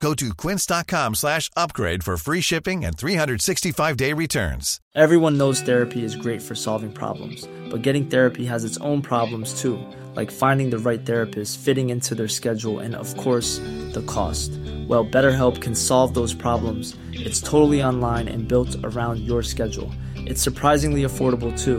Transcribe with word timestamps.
Go 0.00 0.12
to 0.14 0.34
quince.com 0.34 1.14
slash 1.14 1.50
upgrade 1.56 2.04
for 2.04 2.16
free 2.18 2.40
shipping 2.42 2.84
and 2.84 2.96
365-day 2.96 4.12
returns. 4.12 4.78
Everyone 4.94 5.38
knows 5.38 5.62
therapy 5.62 6.04
is 6.04 6.14
great 6.14 6.42
for 6.42 6.54
solving 6.54 6.92
problems, 6.92 7.48
but 7.70 7.82
getting 7.82 8.04
therapy 8.06 8.44
has 8.44 8.64
its 8.64 8.76
own 8.78 9.00
problems 9.00 9.58
too, 9.58 9.78
like 10.14 10.30
finding 10.30 10.68
the 10.70 10.78
right 10.78 11.04
therapist, 11.04 11.58
fitting 11.58 11.90
into 11.90 12.14
their 12.14 12.28
schedule, 12.28 12.78
and 12.78 12.94
of 12.94 13.16
course, 13.16 13.58
the 13.92 14.04
cost. 14.06 14.50
Well, 14.86 15.06
BetterHelp 15.06 15.62
can 15.62 15.74
solve 15.74 16.12
those 16.12 16.34
problems. 16.34 16.96
It's 17.12 17.40
totally 17.40 17.82
online 17.82 18.28
and 18.28 18.46
built 18.46 18.76
around 18.84 19.20
your 19.20 19.42
schedule. 19.42 19.92
It's 20.14 20.42
surprisingly 20.42 21.02
affordable 21.04 21.58
too. 21.58 21.78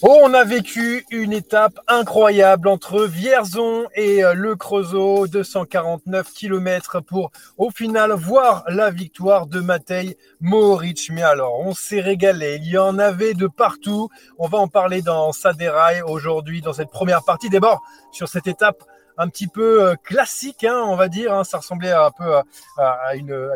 Oh, 0.00 0.20
on 0.22 0.32
a 0.32 0.44
vécu 0.44 1.04
une 1.10 1.32
étape 1.32 1.80
incroyable 1.88 2.68
entre 2.68 3.04
Vierzon 3.04 3.88
et 3.96 4.22
euh, 4.22 4.32
Le 4.32 4.54
Creusot, 4.54 5.26
249 5.26 6.32
km 6.32 7.00
pour 7.00 7.32
au 7.56 7.70
final 7.70 8.12
voir 8.12 8.62
la 8.68 8.92
victoire 8.92 9.48
de 9.48 9.58
Matej 9.58 10.16
Mohoric. 10.40 11.10
Mais 11.10 11.22
alors, 11.22 11.58
on 11.58 11.74
s'est 11.74 12.00
régalé, 12.00 12.60
il 12.62 12.68
y 12.68 12.78
en 12.78 12.96
avait 12.96 13.34
de 13.34 13.48
partout. 13.48 14.08
On 14.38 14.46
va 14.46 14.58
en 14.58 14.68
parler 14.68 15.02
dans 15.02 15.32
Saderail 15.32 16.02
aujourd'hui, 16.02 16.60
dans 16.60 16.72
cette 16.72 16.90
première 16.90 17.24
partie. 17.24 17.50
D'abord, 17.50 17.82
sur 18.12 18.28
cette 18.28 18.46
étape 18.46 18.84
un 19.18 19.28
petit 19.28 19.48
peu 19.48 19.82
euh, 19.82 19.94
classique, 19.96 20.64
hein, 20.64 20.80
on 20.86 20.96
va 20.96 21.08
dire. 21.08 21.34
Hein. 21.34 21.44
ça 21.44 21.58
ressemblait 21.58 21.90
un 21.90 22.10
peu 22.12 22.36
à, 22.78 23.14
une, 23.16 23.50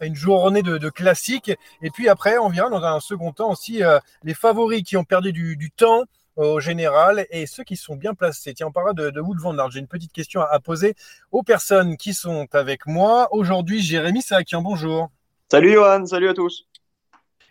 une, 0.00 0.14
journée 0.14 0.62
de, 0.62 0.88
classique. 0.88 1.52
Et 1.82 1.90
puis 1.90 2.08
après, 2.08 2.38
on 2.38 2.48
verra 2.48 2.70
dans 2.70 2.82
un 2.82 3.00
second 3.00 3.32
temps 3.32 3.50
aussi 3.50 3.82
euh, 3.82 3.98
les 4.22 4.34
favoris 4.34 4.82
qui 4.84 4.96
ont 4.96 5.04
perdu 5.04 5.32
du, 5.32 5.70
temps 5.76 6.04
au 6.36 6.60
général 6.60 7.26
et 7.30 7.46
ceux 7.46 7.64
qui 7.64 7.76
sont 7.76 7.96
bien 7.96 8.14
placés. 8.14 8.54
Tiens, 8.54 8.68
on 8.68 8.72
parlera 8.72 8.94
de, 8.94 9.10
de 9.10 9.20
Wood 9.20 9.40
Van 9.40 9.68
J'ai 9.70 9.80
une 9.80 9.88
petite 9.88 10.12
question 10.12 10.40
à, 10.40 10.60
poser 10.60 10.94
aux 11.32 11.42
personnes 11.42 11.96
qui 11.96 12.14
sont 12.14 12.46
avec 12.52 12.86
moi. 12.86 13.28
Aujourd'hui, 13.32 13.82
Jérémy 13.82 14.22
Sakian, 14.22 14.62
bonjour. 14.62 15.10
Salut 15.50 15.72
Johan, 15.72 16.06
salut 16.06 16.28
à 16.28 16.34
tous. 16.34 16.67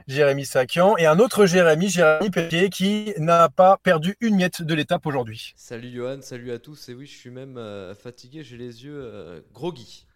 Jérémy 0.07 0.45
Sakian, 0.45 0.95
et 0.95 1.05
un 1.05 1.19
autre 1.19 1.45
Jérémy, 1.45 1.89
Jérémy 1.89 2.29
Pétier, 2.29 2.69
qui 2.69 3.13
n'a 3.17 3.49
pas 3.49 3.77
perdu 3.77 4.15
une 4.21 4.35
miette 4.35 4.61
de 4.61 4.73
l'étape 4.73 5.05
aujourd'hui. 5.05 5.53
Salut 5.57 5.91
Johan, 5.91 6.21
salut 6.21 6.53
à 6.53 6.59
tous. 6.59 6.87
Et 6.87 6.93
oui, 6.93 7.05
je 7.05 7.17
suis 7.17 7.29
même 7.29 7.57
euh, 7.57 7.93
fatigué, 7.93 8.41
j'ai 8.41 8.55
les 8.55 8.85
yeux 8.85 9.01
euh, 9.03 9.41
groggy. 9.53 10.07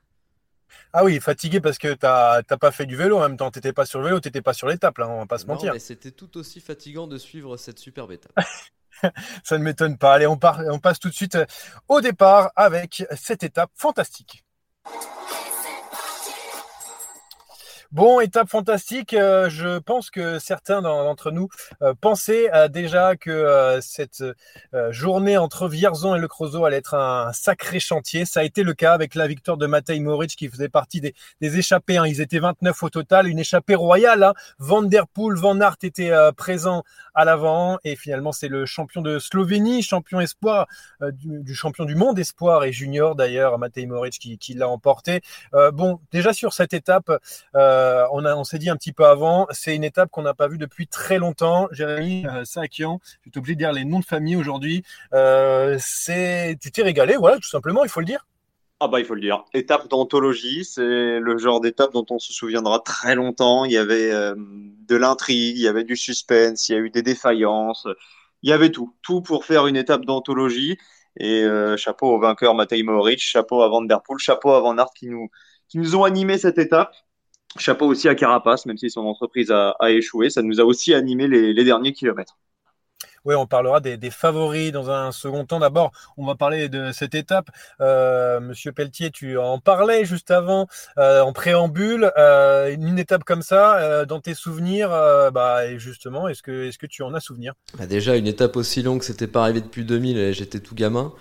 Ah 0.94 1.04
oui, 1.04 1.20
fatigué 1.20 1.60
parce 1.60 1.78
que 1.78 1.94
t'as 1.94 2.42
pas 2.44 2.72
fait 2.72 2.86
du 2.86 2.96
vélo 2.96 3.18
en 3.18 3.22
même 3.22 3.36
temps. 3.36 3.52
T'étais 3.52 3.74
pas 3.74 3.86
sur 3.86 4.00
le 4.00 4.06
vélo, 4.06 4.22
t'étais 4.22 4.42
pas 4.42 4.54
sur 4.54 4.70
l'étape, 4.70 4.98
là, 4.98 5.10
on 5.10 5.20
va 5.20 5.26
pas 5.26 5.38
se 5.38 5.46
mentir. 5.46 5.74
mais 5.74 5.80
c'était 5.80 6.12
tout 6.12 6.38
aussi 6.38 6.62
fatigant 6.62 7.08
de 7.08 7.18
suivre 7.18 7.58
cette 7.58 7.78
superbe 7.78 8.14
étape. 8.14 8.32
Ça 9.44 9.58
ne 9.58 9.64
m'étonne 9.64 9.98
pas. 9.98 10.14
Allez, 10.14 10.28
on, 10.28 10.40
on 10.70 10.80
passe 10.80 11.00
tout 11.00 11.10
de 11.10 11.14
suite 11.14 11.38
au 11.90 12.00
départ 12.00 12.52
avec 12.56 13.04
cette 13.18 13.44
étape 13.44 13.72
fantastique. 13.76 14.46
Bon, 17.94 18.22
étape 18.22 18.48
fantastique. 18.48 19.14
Euh, 19.14 19.50
je 19.50 19.78
pense 19.80 20.10
que 20.10 20.40
certains 20.40 20.82
d'entre 20.82 21.30
nous 21.30 21.50
euh, 21.82 21.94
pensaient 22.00 22.50
euh, 22.54 22.70
déjà 22.70 23.18
que 23.18 23.80
cette 23.82 24.24
journée 24.92 25.38
entre 25.38 25.68
Vierzon 25.68 26.16
et 26.16 26.20
le 26.20 26.30
Creusot 26.30 26.64
allait 26.64 26.78
être 26.78 26.94
un, 26.94 27.34
sacré 27.34 27.82
chantier. 27.82 28.24
Ça 28.24 28.40
a 28.40 28.44
été 28.44 28.64
le 28.64 28.74
cas 28.74 28.94
avec 28.94 29.14
la 29.14 29.28
victoire 29.28 29.58
de 29.58 29.68
Matej 29.68 30.00
Moric 30.00 30.38
qui 30.38 30.48
faisait 30.48 30.70
partie 30.70 31.02
des, 31.02 31.14
échappés. 31.42 31.98
Hein. 31.98 32.08
Ils 32.08 32.22
étaient 32.22 32.40
29 32.40 32.82
au 32.82 32.90
total, 32.90 33.28
une 33.28 33.40
échappée 33.40 33.76
royale. 33.76 34.24
Hein. 34.24 34.34
Van 34.58 34.84
der 34.84 35.06
Poel, 35.10 35.36
Van 35.36 35.60
Aert 35.60 35.76
étaient 35.84 36.14
présents 36.38 36.84
à 37.14 37.26
l'avant 37.26 37.78
et 37.84 37.98
finalement 37.98 38.32
c'est 38.32 38.48
le 38.48 38.66
champion 38.66 39.02
de 39.02 39.20
Slovénie, 39.20 39.84
champion 39.84 40.22
espoir 40.22 40.68
du, 41.02 41.54
champion 41.54 41.84
du 41.84 41.96
monde 41.96 42.18
espoir 42.18 42.64
et 42.64 42.72
junior 42.72 43.16
d'ailleurs, 43.16 43.60
Matej 43.60 43.86
Moric 43.86 44.38
qui, 44.40 44.54
l'a 44.54 44.70
emporté. 44.70 45.22
bon, 45.74 46.00
déjà 46.14 46.32
sur 46.32 46.54
cette 46.54 46.74
étape. 46.74 47.12
On, 48.12 48.26
on 48.26 48.44
s'est 48.44 48.58
dit 48.58 48.70
un 48.70 48.76
petit 48.76 48.94
peu 48.94 49.06
avant, 49.06 49.48
c'est 49.52 49.76
une 49.76 49.84
étape 49.84 50.10
qu'on 50.12 50.22
n'a 50.22 50.34
pas 50.34 50.48
vue 50.48 50.58
depuis 50.58 50.88
très 50.88 51.18
longtemps. 51.18 51.68
Jérémy 51.72 52.26
euh, 52.28 52.46
Sakian, 52.46 53.00
je 53.04 53.30
suis 53.30 53.40
obligé 53.40 53.56
de 53.56 53.60
dire 53.60 53.72
les 53.72 53.86
noms 53.86 54.00
de 54.00 54.06
famille 54.06 54.36
aujourd'hui. 54.36 54.84
Euh, 55.14 55.78
tu 56.08 56.72
t'es 56.72 56.82
régalé, 56.82 57.16
voilà, 57.18 57.38
tout 57.38 57.50
simplement, 57.50 57.84
il 57.84 57.90
faut 57.90 58.00
le 58.00 58.06
dire. 58.06 58.26
Ah 58.80 58.88
bah 58.88 59.00
il 59.00 59.06
faut 59.06 59.14
le 59.14 59.22
dire. 59.22 59.46
Étape 59.54 59.88
d'anthologie, 59.90 60.66
c'est 60.66 61.20
le 61.20 61.38
genre 61.38 61.62
d'étape 61.62 61.94
dont 61.94 62.06
on 62.10 62.18
se 62.18 62.34
souviendra 62.34 62.80
très 62.80 63.14
longtemps. 63.14 63.64
Il 63.64 63.72
y 63.72 63.78
avait 63.78 64.10
de 64.10 64.96
l'intrigue, 64.96 65.56
il 65.56 65.62
y 65.62 65.68
avait 65.68 65.84
du 65.84 65.96
suspense, 65.96 66.68
il 66.68 66.72
y 66.72 66.76
a 66.76 66.80
eu 66.80 66.90
des 66.90 67.04
défaillances, 67.04 67.88
il 68.42 68.50
y 68.50 68.54
avait 68.54 68.72
tout, 68.72 68.96
tout 69.04 69.22
pour 69.22 69.46
faire 69.46 69.68
une 69.68 69.76
étape 69.76 70.06
d'anthologie. 70.06 70.80
Et 71.20 71.46
chapeau 71.78 72.08
au 72.08 72.20
vainqueur 72.20 72.56
Matej 72.56 72.82
Mohoric, 72.84 73.20
chapeau 73.22 73.62
à 73.62 73.70
Van 73.70 73.84
Der 73.84 74.02
Poel, 74.02 74.18
chapeau 74.18 74.50
à 74.54 74.62
Van 74.62 74.76
Aert 74.80 74.94
qui 74.96 75.10
nous 75.10 75.30
qui 75.72 75.78
nous 75.78 75.96
ont 75.96 76.04
animé 76.04 76.38
cette 76.38 76.58
étape. 76.58 76.94
Chapeau 77.58 77.86
aussi 77.88 78.08
à 78.08 78.16
Carapace, 78.16 78.66
même 78.66 78.78
si 78.78 78.90
son 78.90 79.02
entreprise 79.02 79.52
a, 79.52 79.76
échoué, 79.90 80.30
ça 80.30 80.42
nous 80.42 80.60
a 80.60 80.64
aussi 80.64 80.94
animé 80.94 81.28
les, 81.28 81.64
derniers 81.64 81.94
kilomètres. 81.94 82.38
Oui, 83.24 83.36
on 83.36 83.46
parlera 83.46 83.82
des, 83.82 84.10
favoris 84.10 84.72
dans 84.72 84.90
un 84.90 85.12
second 85.12 85.46
temps. 85.46 85.60
D'abord, 85.60 85.92
on 86.18 86.26
va 86.26 86.34
parler 86.34 86.70
de 86.70 86.92
cette 86.92 87.14
étape. 87.14 87.52
Euh, 87.80 88.40
Monsieur 88.40 88.72
Pelletier, 88.72 89.12
tu 89.12 89.38
en 89.38 89.60
parlais 89.60 90.06
juste 90.06 90.32
avant, 90.32 90.68
euh, 90.98 91.22
en 91.22 91.32
préambule. 91.32 92.12
Euh, 92.18 92.74
une 92.74 92.98
étape 92.98 93.24
comme 93.24 93.44
ça, 93.44 94.06
dans 94.06 94.22
tes 94.22 94.34
souvenirs, 94.34 94.90
bah, 95.32 95.68
et 95.68 95.78
justement, 95.78 96.28
est-ce 96.28 96.42
que, 96.42 96.68
est-ce 96.68 96.80
que 96.80 96.88
tu 96.88 97.04
en 97.04 97.14
as 97.14 97.20
souvenir? 97.20 97.54
Bah, 97.78 97.86
Déjà, 97.86 98.16
une 98.16 98.28
étape 98.28 98.56
aussi 98.56 98.82
longue, 98.82 99.04
c'était 99.04 99.28
pas 99.28 99.44
arrivé 99.44 99.62
depuis 99.62 99.86
2000, 99.86 100.34
j'étais 100.34 100.60
tout 100.60 100.74
gamin. 100.74 101.14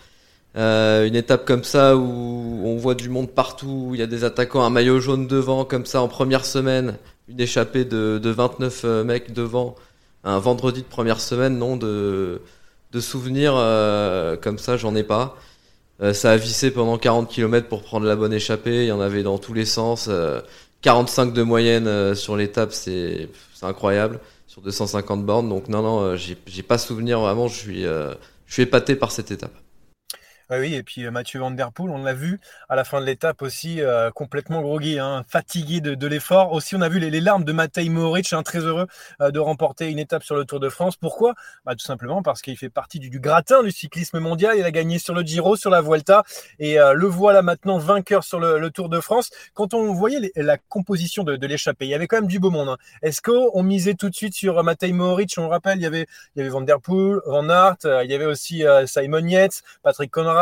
Euh, 0.56 1.06
une 1.06 1.14
étape 1.14 1.44
comme 1.46 1.62
ça 1.62 1.96
où 1.96 2.62
on 2.64 2.76
voit 2.76 2.94
du 2.94 3.08
monde 3.08 3.30
partout, 3.30 3.90
il 3.94 4.00
y 4.00 4.02
a 4.02 4.06
des 4.06 4.24
attaquants, 4.24 4.62
un 4.64 4.70
maillot 4.70 5.00
jaune 5.00 5.26
devant, 5.26 5.64
comme 5.64 5.86
ça 5.86 6.02
en 6.02 6.08
première 6.08 6.44
semaine, 6.44 6.96
une 7.28 7.40
échappée 7.40 7.84
de, 7.84 8.18
de 8.18 8.30
29 8.30 8.82
euh, 8.84 9.04
mecs 9.04 9.32
devant, 9.32 9.76
un 10.24 10.38
vendredi 10.38 10.82
de 10.82 10.86
première 10.86 11.20
semaine, 11.20 11.56
non, 11.58 11.76
de, 11.76 12.42
de 12.92 13.00
souvenirs 13.00 13.54
euh, 13.56 14.36
comme 14.36 14.58
ça, 14.58 14.76
j'en 14.76 14.94
ai 14.96 15.04
pas. 15.04 15.36
ça 16.14 16.32
a 16.32 16.36
vissé 16.36 16.70
pendant 16.72 16.98
40 16.98 17.28
km 17.28 17.68
pour 17.68 17.82
prendre 17.82 18.06
la 18.06 18.16
bonne 18.16 18.32
échappée, 18.32 18.84
il 18.84 18.88
y 18.88 18.92
en 18.92 19.00
avait 19.00 19.22
dans 19.22 19.38
tous 19.38 19.54
les 19.54 19.66
sens. 19.66 20.10
45 20.82 21.32
de 21.34 21.42
moyenne 21.42 22.14
sur 22.14 22.36
l'étape, 22.36 22.72
c'est 22.72 23.28
incroyable, 23.62 24.20
sur 24.46 24.62
250 24.62 25.24
bornes. 25.26 25.48
Donc 25.48 25.68
non, 25.68 25.82
non, 25.82 26.16
j'ai 26.16 26.62
pas 26.62 26.78
souvenir 26.78 27.20
vraiment, 27.20 27.48
je 27.48 27.56
suis, 27.56 27.82
je 27.82 28.16
suis 28.52 28.62
épaté 28.62 28.96
par 28.96 29.12
cette 29.12 29.30
étape. 29.30 29.52
Oui, 30.58 30.74
et 30.74 30.82
puis 30.82 31.04
euh, 31.04 31.12
Mathieu 31.12 31.38
Van 31.38 31.52
Der 31.52 31.70
Poel, 31.70 31.90
on 31.90 32.02
l'a 32.02 32.12
vu 32.12 32.40
à 32.68 32.74
la 32.74 32.82
fin 32.82 33.00
de 33.00 33.06
l'étape 33.06 33.40
aussi, 33.40 33.80
euh, 33.80 34.10
complètement 34.10 34.62
groggy, 34.62 34.98
hein, 34.98 35.24
fatigué 35.28 35.80
de, 35.80 36.06
l'effort. 36.08 36.52
Aussi, 36.52 36.74
on 36.74 36.80
a 36.80 36.88
vu 36.88 36.98
les, 36.98 37.20
larmes 37.20 37.44
de 37.44 37.52
Matej 37.52 37.88
Mohoric, 37.88 38.32
hein, 38.32 38.42
très 38.42 38.58
heureux 38.58 38.88
euh, 39.20 39.30
de 39.30 39.38
remporter 39.38 39.88
une 39.90 40.00
étape 40.00 40.24
sur 40.24 40.34
le 40.34 40.44
Tour 40.44 40.58
de 40.58 40.68
France. 40.68 40.96
Pourquoi? 40.96 41.34
Bah, 41.64 41.76
Tout 41.76 41.86
simplement 41.86 42.22
parce 42.22 42.42
qu'il 42.42 42.56
fait 42.56 42.68
partie 42.68 42.98
du, 42.98 43.20
gratin 43.20 43.62
du 43.62 43.70
cyclisme 43.70 44.18
mondial. 44.18 44.56
Il 44.58 44.64
a 44.64 44.72
gagné 44.72 44.98
sur 44.98 45.14
le 45.14 45.22
Giro, 45.22 45.54
sur 45.54 45.70
la 45.70 45.82
Vuelta, 45.82 46.24
et 46.58 46.78
le 46.78 47.06
voilà 47.06 47.42
maintenant 47.42 47.78
vainqueur 47.78 48.24
sur 48.24 48.40
le, 48.40 48.70
Tour 48.70 48.88
de 48.88 49.00
France. 49.00 49.30
Quand 49.54 49.74
on 49.74 49.92
voyait 49.92 50.32
la 50.36 50.56
composition 50.58 51.22
de, 51.22 51.46
l'échappée, 51.46 51.86
il 51.86 51.90
y 51.90 51.94
avait 51.94 52.06
quand 52.06 52.16
même 52.16 52.26
du 52.26 52.40
beau 52.40 52.50
monde. 52.50 52.68
Hein. 52.68 52.76
Est-ce 53.02 53.20
qu'on 53.20 53.62
misait 53.62 53.94
tout 53.94 54.08
de 54.08 54.14
suite 54.14 54.34
sur 54.34 54.62
Matej 54.62 54.92
Mohoric 54.92 55.34
On 55.38 55.42
le 55.42 55.48
rappelle, 55.48 55.78
il 55.78 55.82
y 55.82 55.86
avait, 55.86 56.06
il 56.34 56.38
y 56.38 56.40
avait 56.40 56.50
Van 56.50 56.60
Der 56.60 56.80
Poel, 56.80 57.20
Van 57.26 57.48
Aert, 57.48 57.78
il 57.84 58.10
y 58.10 58.14
avait 58.14 58.26
aussi 58.26 58.64
Simon 58.86 59.26
Yates, 59.26 59.62
Patrick 59.82 60.10
Conrad, 60.10 60.39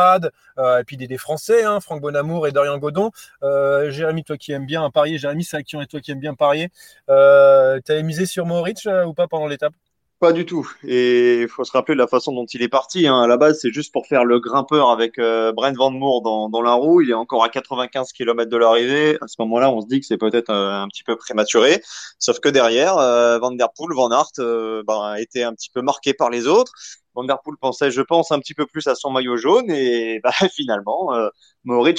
euh, 0.58 0.80
et 0.80 0.84
puis 0.84 0.96
des, 0.96 1.18
Français, 1.18 1.64
hein, 1.64 1.80
Franck 1.80 2.00
Bonamour 2.00 2.46
et 2.46 2.52
Dorian 2.52 2.78
Godon. 2.78 3.10
Euh, 3.42 3.90
Jérémy, 3.90 4.24
toi 4.24 4.36
qui 4.36 4.52
aimes 4.52 4.66
bien 4.66 4.88
parier, 4.90 5.18
Jérémy 5.18 5.44
Sakion 5.44 5.80
et 5.80 5.86
toi 5.86 6.00
qui 6.00 6.12
aimes 6.12 6.20
bien 6.20 6.34
parier, 6.34 6.68
euh, 7.10 7.80
tu 7.84 7.92
avais 7.92 8.02
misé 8.02 8.26
sur 8.26 8.46
Moritz 8.46 8.86
ou 9.06 9.14
pas 9.14 9.26
pendant 9.28 9.46
l'étape? 9.46 9.72
Pas 10.20 10.32
du 10.32 10.44
tout. 10.44 10.68
Et 10.82 11.42
il 11.42 11.48
faut 11.48 11.62
se 11.62 11.70
rappeler 11.70 11.94
de 11.94 12.00
la 12.00 12.08
façon 12.08 12.32
dont 12.32 12.44
il 12.46 12.60
est 12.60 12.68
parti. 12.68 13.06
Hein. 13.06 13.22
À 13.22 13.28
la 13.28 13.36
base, 13.36 13.60
c'est 13.62 13.70
juste 13.72 13.92
pour 13.92 14.08
faire 14.08 14.24
le 14.24 14.40
grimpeur 14.40 14.90
avec 14.90 15.14
Brent 15.16 15.76
Van 15.76 15.92
Moor 15.92 16.22
dans, 16.22 16.48
dans 16.48 16.60
la 16.60 16.72
roue. 16.72 17.02
Il 17.02 17.10
est 17.10 17.14
encore 17.14 17.44
à 17.44 17.48
95 17.48 18.12
km 18.12 18.50
de 18.50 18.56
l'arrivée. 18.56 19.16
À 19.20 19.28
ce 19.28 19.36
moment-là, 19.38 19.70
on 19.70 19.80
se 19.80 19.86
dit 19.86 20.00
que 20.00 20.06
c'est 20.06 20.16
peut-être 20.16 20.50
un 20.50 20.88
petit 20.88 21.04
peu 21.04 21.14
prématuré. 21.14 21.80
Sauf 22.18 22.40
que 22.40 22.48
derrière, 22.48 22.96
Van 22.96 23.52
Der 23.52 23.68
Poel, 23.72 23.94
Van 23.94 24.10
Aert 24.10 24.32
a 24.88 25.20
été 25.20 25.44
un 25.44 25.54
petit 25.54 25.70
peu 25.70 25.82
marqué 25.82 26.14
par 26.14 26.30
les 26.30 26.48
autres. 26.48 26.72
Vanderpool 27.18 27.56
pensait, 27.60 27.90
je 27.90 28.00
pense, 28.00 28.30
un 28.30 28.38
petit 28.38 28.54
peu 28.54 28.66
plus 28.66 28.86
à 28.86 28.94
son 28.94 29.10
maillot 29.10 29.36
jaune 29.36 29.70
et 29.70 30.20
bah, 30.24 30.30
finalement, 30.54 31.12
euh, 31.14 31.28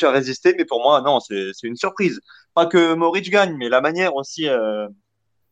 a 0.04 0.12
résisté. 0.12 0.56
Mais 0.58 0.66
pour 0.66 0.82
moi, 0.82 1.02
non, 1.02 1.20
c'est 1.20 1.52
une 1.64 1.76
surprise. 1.76 2.20
Pas 2.56 2.66
que 2.66 2.94
Moritz 2.94 3.30
gagne, 3.30 3.56
mais 3.58 3.70
la 3.70 3.82
manière 3.82 4.16
aussi. 4.16 4.48
Euh, 4.48 4.88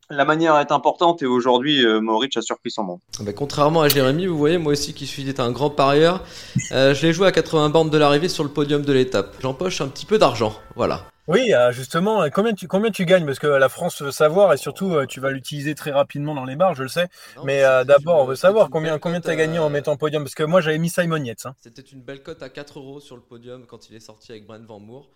la 0.10 0.24
manière 0.24 0.58
est 0.60 0.72
importante 0.72 1.22
et 1.22 1.26
aujourd'hui, 1.26 1.86
euh, 1.86 2.00
a 2.38 2.42
surpris 2.42 2.72
son 2.72 2.84
monde. 2.84 3.00
Bah, 3.20 3.34
contrairement 3.34 3.82
à 3.82 3.90
Jérémy, 3.90 4.26
vous 4.28 4.38
voyez, 4.38 4.58
moi 4.58 4.72
aussi 4.72 4.94
qui 4.94 5.06
suis 5.06 5.26
un 5.42 5.52
grand 5.52 5.70
parieur, 5.70 6.24
je 6.72 7.06
l'ai 7.06 7.12
joué 7.12 7.28
à 7.28 7.34
80 7.34 7.68
bandes 7.72 7.90
de 7.90 7.98
l'arrivée 7.98 8.30
sur 8.30 8.46
le 8.46 8.50
podium 8.50 8.84
de 8.84 8.94
l'étape. 8.94 9.36
J'empoche 9.42 9.82
un 9.82 9.90
petit 9.90 10.06
peu 10.06 10.18
d'argent, 10.18 10.54
voilà. 10.78 11.08
Oui, 11.28 11.54
euh, 11.54 11.74
justement, 11.74 12.30
combien 12.30 12.54
tu, 12.54 12.70
combien 12.70 12.90
tu 12.90 13.06
gagnes? 13.06 13.26
Parce 13.26 13.40
que 13.40 13.48
la 13.48 13.68
France 13.68 14.02
veut 14.02 14.12
savoir 14.12 14.54
et 14.54 14.58
surtout, 14.58 14.96
euh, 14.96 15.06
tu 15.06 15.20
vas 15.20 15.30
l'utiliser 15.30 15.76
très 15.76 15.92
rapidement 15.92 16.34
dans 16.34 16.46
les 16.46 16.56
bars, 16.56 16.74
je 16.74 16.84
le 16.84 16.90
sais. 16.90 17.10
mais 17.44 17.66
euh, 17.66 17.84
d'abord, 17.84 18.22
on 18.22 18.26
veut 18.26 18.38
savoir 18.38 18.70
combien, 18.70 18.98
combien 18.98 19.20
tu 19.20 19.30
as 19.30 19.36
gagné 19.36 19.60
en 19.60 19.70
mettant 19.70 19.98
podium. 19.98 20.24
Parce 20.24 20.36
que 20.36 20.44
moi, 20.44 20.62
j'avais 20.62 20.78
mis 20.78 20.90
Simon 20.90 21.22
Yates. 21.22 21.46
Hein. 21.46 21.56
C'était 21.58 21.82
une 21.82 22.02
belle 22.02 22.24
cote 22.24 22.42
à 22.44 22.50
4 22.50 22.80
euros 22.80 23.02
sur 23.02 23.18
le 23.18 23.22
podium 23.22 23.66
quand 23.66 23.90
il 23.90 23.96
est 23.96 24.00
sorti 24.00 24.32
avec 24.32 24.46
Brent 24.46 24.66
Van 24.66 24.80
Moor. 24.80 25.10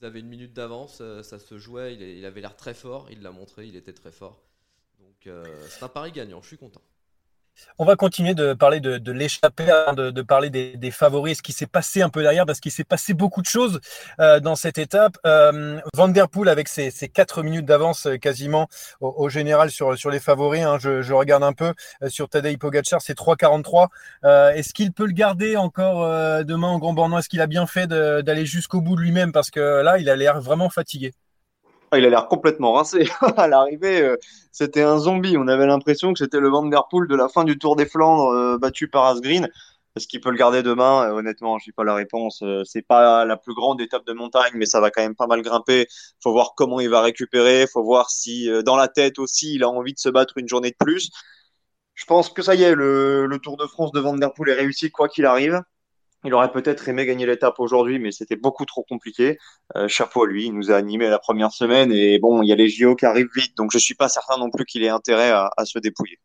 Ils 0.00 0.06
avaient 0.06 0.20
une 0.20 0.28
minute 0.28 0.52
d'avance, 0.52 1.02
ça 1.22 1.38
se 1.38 1.58
jouait, 1.58 1.94
il, 1.94 2.02
il 2.02 2.24
avait 2.26 2.42
l'air 2.42 2.54
très 2.54 2.74
fort, 2.74 3.08
il 3.10 3.22
l'a 3.22 3.30
montré, 3.30 3.66
il 3.66 3.76
était 3.76 3.94
très 3.94 4.12
fort. 4.12 4.42
Donc 5.00 5.34
c'est 5.68 5.82
un 5.82 5.88
pari 5.88 6.12
gagnant, 6.12 6.42
je 6.42 6.48
suis 6.48 6.58
content. 6.58 6.82
On 7.78 7.84
va 7.84 7.96
continuer 7.96 8.34
de 8.34 8.54
parler 8.54 8.80
de, 8.80 9.12
l'échappée, 9.12 9.66
de, 9.66 10.22
parler 10.22 10.50
des, 10.50 10.90
favoris, 10.90 11.38
ce 11.38 11.42
qui 11.42 11.52
s'est 11.52 11.66
passé 11.66 12.02
un 12.02 12.08
peu 12.08 12.22
derrière, 12.22 12.46
parce 12.46 12.60
qu'il 12.60 12.72
s'est 12.72 12.84
passé 12.84 13.14
beaucoup 13.14 13.42
de 13.42 13.46
choses 13.46 13.80
euh, 14.20 14.40
dans 14.40 14.56
cette 14.56 14.78
étape. 14.78 15.18
Euh, 15.26 15.80
Van 15.94 16.08
Der 16.08 16.28
Poel 16.28 16.48
avec 16.48 16.68
ses, 16.68 16.90
ses 16.90 17.08
4 17.08 17.42
minutes 17.42 17.66
d'avance 17.66 18.06
euh, 18.06 18.16
quasiment 18.16 18.68
au, 19.00 19.28
général 19.28 19.70
sur, 19.70 19.92
les 20.10 20.20
favoris. 20.20 20.62
Hein. 20.62 20.78
je, 20.78 21.12
regarde 21.12 21.42
un 21.42 21.52
peu 21.52 21.74
sur 22.08 22.28
Tadej 22.28 22.58
Pogacar, 22.58 23.00
c'est 23.00 23.16
3,43. 23.16 23.88
Est-ce 24.54 24.72
qu'il 24.72 24.92
peut 24.92 25.06
le 25.06 25.12
garder 25.12 25.56
encore 25.56 26.06
demain 26.44 26.72
au 26.72 26.78
Grand 26.78 26.92
Bornand 26.92 27.18
Est-ce 27.18 27.28
qu'il 27.28 27.40
a 27.40 27.46
bien 27.46 27.66
fait 27.66 27.86
d'aller 27.86 28.46
jusqu'au 28.46 28.80
bout 28.80 28.96
de 28.96 29.00
lui-même? 29.00 29.32
Parce 29.32 29.50
que 29.50 29.82
là, 29.82 29.98
il 29.98 30.08
a 30.08 30.16
l'air 30.16 30.40
vraiment 30.40 30.70
fatigué. 30.70 31.12
Ah, 31.92 31.98
il 31.98 32.04
a 32.04 32.10
l'air 32.10 32.26
complètement 32.28 32.72
rincé. 32.72 33.08
à 33.36 33.46
l'arrivée, 33.46 34.02
euh, 34.02 34.16
c'était 34.52 34.82
un 34.82 34.98
zombie. 34.98 35.36
On 35.36 35.48
avait 35.48 35.66
l'impression 35.66 36.12
que 36.12 36.18
c'était 36.18 36.40
le 36.40 36.48
Van 36.48 36.64
Der 36.66 36.88
Poel 36.88 37.08
de 37.08 37.14
la 37.14 37.28
fin 37.28 37.44
du 37.44 37.58
Tour 37.58 37.76
des 37.76 37.86
Flandres 37.86 38.30
euh, 38.32 38.58
battu 38.58 38.88
par 38.88 39.04
Asgreen. 39.06 39.48
Est-ce 39.94 40.08
qu'il 40.08 40.20
peut 40.20 40.30
le 40.30 40.36
garder 40.36 40.62
demain? 40.62 41.08
Euh, 41.08 41.12
Honnêtement, 41.12 41.58
je 41.58 41.68
n'ai 41.68 41.72
pas 41.72 41.84
la 41.84 41.94
réponse. 41.94 42.42
c'est 42.64 42.82
pas 42.82 43.24
la 43.24 43.36
plus 43.36 43.54
grande 43.54 43.80
étape 43.80 44.04
de 44.06 44.12
montagne, 44.12 44.52
mais 44.54 44.66
ça 44.66 44.80
va 44.80 44.90
quand 44.90 45.02
même 45.02 45.14
pas 45.14 45.26
mal 45.26 45.42
grimper. 45.42 45.86
Faut 46.22 46.32
voir 46.32 46.54
comment 46.56 46.80
il 46.80 46.90
va 46.90 47.00
récupérer. 47.02 47.66
Faut 47.72 47.84
voir 47.84 48.10
si 48.10 48.48
dans 48.64 48.76
la 48.76 48.88
tête 48.88 49.18
aussi, 49.18 49.54
il 49.54 49.62
a 49.64 49.70
envie 49.70 49.94
de 49.94 49.98
se 49.98 50.08
battre 50.08 50.38
une 50.38 50.48
journée 50.48 50.70
de 50.70 50.76
plus. 50.84 51.10
Je 51.94 52.04
pense 52.04 52.28
que 52.28 52.42
ça 52.42 52.54
y 52.54 52.62
est, 52.62 52.74
le, 52.74 53.38
Tour 53.42 53.56
de 53.56 53.66
France 53.66 53.92
de 53.92 54.00
Van 54.00 54.16
est 54.18 54.52
réussi 54.52 54.90
quoi 54.90 55.08
qu'il 55.08 55.24
arrive. 55.26 55.62
Il 56.26 56.34
aurait 56.34 56.50
peut-être 56.50 56.88
aimé 56.88 57.06
gagner 57.06 57.26
l'étape 57.26 57.58
aujourd'hui, 57.58 57.98
mais 57.98 58.12
c'était 58.12 58.36
beaucoup 58.36 58.64
trop 58.64 58.84
compliqué. 58.88 59.38
Euh, 59.76 59.88
chapeau 59.88 60.24
à 60.24 60.26
lui, 60.26 60.46
il 60.46 60.52
nous 60.52 60.70
a 60.70 60.76
animé 60.76 61.08
la 61.08 61.18
première 61.18 61.52
semaine 61.52 61.92
et 61.92 62.18
bon, 62.18 62.42
il 62.42 62.48
y 62.48 62.52
a 62.52 62.56
les 62.56 62.68
JO 62.68 62.96
qui 62.96 63.06
arrivent 63.06 63.30
vite, 63.34 63.56
donc 63.56 63.70
je 63.72 63.78
suis 63.78 63.94
pas 63.94 64.08
certain 64.08 64.38
non 64.38 64.50
plus 64.50 64.64
qu'il 64.64 64.82
ait 64.84 64.88
intérêt 64.88 65.30
à, 65.30 65.50
se 65.64 65.78
dépouiller. 65.78 66.18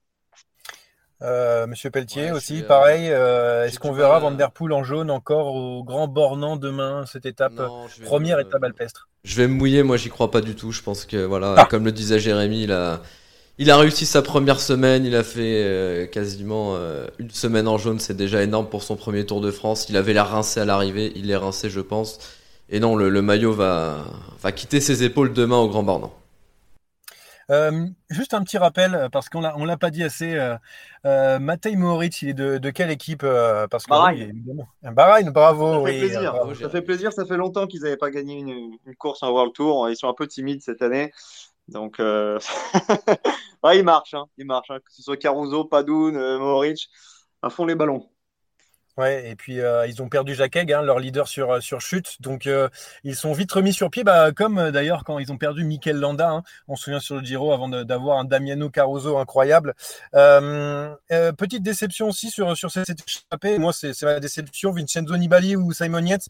Euh, 1.22 1.68
Monsieur 1.68 1.92
Pelletier 1.92 2.32
aussi, 2.32 2.64
euh, 2.64 2.68
pareil. 2.68 3.06
Est-ce 3.06 3.80
qu'on 3.80 3.92
verra 3.92 4.20
Van 4.20 4.32
Der 4.32 4.52
Poel 4.52 4.74
en 4.74 4.84
jaune 4.84 5.12
encore 5.12 5.54
au 5.54 5.84
Grand 5.84 6.08
Bornand 6.08 6.58
demain, 6.58 7.06
cette 7.06 7.28
étape, 7.28 7.62
première 8.04 8.40
étape 8.40 8.64
alpestre? 8.64 9.08
Je 9.24 9.36
vais 9.36 9.48
me 9.48 9.54
mouiller, 9.54 9.84
moi 9.84 9.98
j'y 9.98 10.10
crois 10.10 10.32
pas 10.32 10.42
du 10.42 10.56
tout. 10.56 10.72
Je 10.72 10.82
pense 10.82 11.06
que 11.06 11.24
voilà, 11.24 11.54
ah. 11.58 11.66
comme 11.66 11.86
le 11.86 11.92
disait 11.92 12.20
Jérémy, 12.20 12.64
il 12.64 12.72
a, 12.72 13.02
il 13.62 13.70
a 13.70 13.78
réussi 13.78 14.08
sa 14.08 14.24
première 14.24 14.60
semaine, 14.60 15.06
il 15.06 15.16
a 15.16 15.24
fait 15.24 15.64
euh, 15.64 16.08
quasiment 16.08 16.74
euh, 16.74 17.06
une 17.20 17.30
semaine 17.30 17.68
en 17.68 17.78
jaune, 17.78 18.00
c'est 18.00 18.18
déjà 18.18 18.42
énorme 18.42 18.68
pour 18.68 18.82
son 18.82 18.96
premier 18.96 19.24
Tour 19.24 19.40
de 19.40 19.52
France. 19.52 19.86
Il 19.88 19.98
avait 19.98 20.14
l'air 20.14 20.30
rincé 20.30 20.60
à 20.60 20.66
l'arrivée, 20.66 21.12
il 21.16 21.30
est 21.30 21.36
rincé 21.36 21.70
je 21.70 21.80
pense. 21.80 22.18
Et 22.70 22.80
non, 22.80 22.96
le, 22.96 23.22
maillot 23.22 23.54
va, 23.54 24.04
va 24.42 24.52
quitter 24.52 24.82
ses 24.82 25.04
épaules 25.04 25.32
demain 25.32 25.58
au 25.58 25.70
Grand 25.70 25.84
Bornand. 25.84 26.12
Euh, 27.52 27.86
juste 28.10 28.34
un 28.34 28.42
petit 28.42 28.58
rappel, 28.58 29.10
parce 29.12 29.30
qu'on 29.30 29.42
ne 29.42 29.68
l'a 29.68 29.78
pas 29.78 29.92
dit 29.92 30.04
assez. 30.04 30.40
Euh, 31.06 31.38
Matej 31.38 31.76
Mohoric, 31.76 32.20
il 32.24 32.30
est 32.30 32.34
de, 32.34 32.70
quelle 32.72 32.90
équipe 32.90 33.26
parce 33.70 33.86
que, 33.86 33.90
Bahreïn. 33.92 34.32
Bahreïn, 34.82 35.30
bravo. 35.30 35.86
Ça 35.86 35.92
fait, 35.92 36.00
plaisir. 36.00 36.34
ça 36.60 36.70
fait 36.70 36.82
plaisir. 36.82 37.14
Ça 37.14 37.26
fait 37.26 37.38
longtemps 37.38 37.68
qu'ils 37.68 37.82
n'avaient 37.82 37.98
pas 37.98 38.10
gagné 38.10 38.40
une, 38.40 38.78
une, 38.88 38.96
course 38.96 39.22
en 39.22 39.30
World 39.32 39.54
Tour. 39.54 39.88
Ils 39.90 39.98
sont 39.98 40.08
un 40.08 40.16
peu 40.16 40.26
timides 40.26 40.64
cette 40.64 40.82
année. 40.82 41.12
Donc, 41.72 42.00
euh... 42.00 42.40
ouais, 43.64 43.80
il 43.80 43.84
marche, 43.84 44.14
hein, 44.14 44.26
il 44.38 44.46
marche. 44.46 44.70
Hein. 44.72 44.80
Que 44.80 44.92
ce 44.92 45.02
soit 45.02 45.18
Caruso, 45.18 45.66
Padoun, 45.66 46.16
euh, 46.16 46.38
Mohoric, 46.38 46.90
à 47.42 47.50
fond 47.50 47.66
les 47.66 47.76
ballons. 47.76 48.10
Ouais, 48.98 49.30
et 49.30 49.36
puis 49.36 49.62
euh, 49.62 49.88
ils 49.88 50.02
ont 50.02 50.10
perdu 50.10 50.36
Jacques 50.36 50.58
hein, 50.58 50.82
leur 50.82 51.00
leader 51.00 51.28
sur, 51.28 51.52
euh, 51.52 51.60
sur 51.62 51.80
chute. 51.80 52.22
Donc 52.22 52.46
euh, 52.46 52.68
ils 53.04 53.16
sont 53.16 53.32
vite 53.32 53.52
remis 53.52 53.72
sur 53.72 53.90
pied, 53.90 54.04
bah, 54.04 54.32
comme 54.34 54.70
d'ailleurs 54.72 55.06
quand 55.06 55.18
ils 55.18 55.32
ont 55.32 55.38
perdu 55.38 55.64
Mikel 55.64 55.98
Landa. 55.98 56.30
Hein, 56.30 56.44
on 56.68 56.76
se 56.76 56.84
souvient 56.86 57.00
sur 57.00 57.16
le 57.16 57.24
Giro 57.24 57.54
avant 57.54 57.70
d'avoir 57.70 58.20
un 58.20 58.26
Damiano 58.26 58.70
Caruso 58.70 59.18
incroyable. 59.18 59.76
petite 60.12 61.64
déception 61.64 62.10
aussi 62.10 62.30
sur, 62.30 62.58
sur 62.58 62.70
cette 62.70 62.90
échappée. 62.90 63.58
Moi, 63.60 63.72
c'est 63.72 64.00
ma 64.04 64.20
déception. 64.20 64.72
Vincenzo 64.72 65.16
Nibali 65.16 65.56
ou 65.56 65.72
Simon 65.72 66.06
Yates 66.06 66.28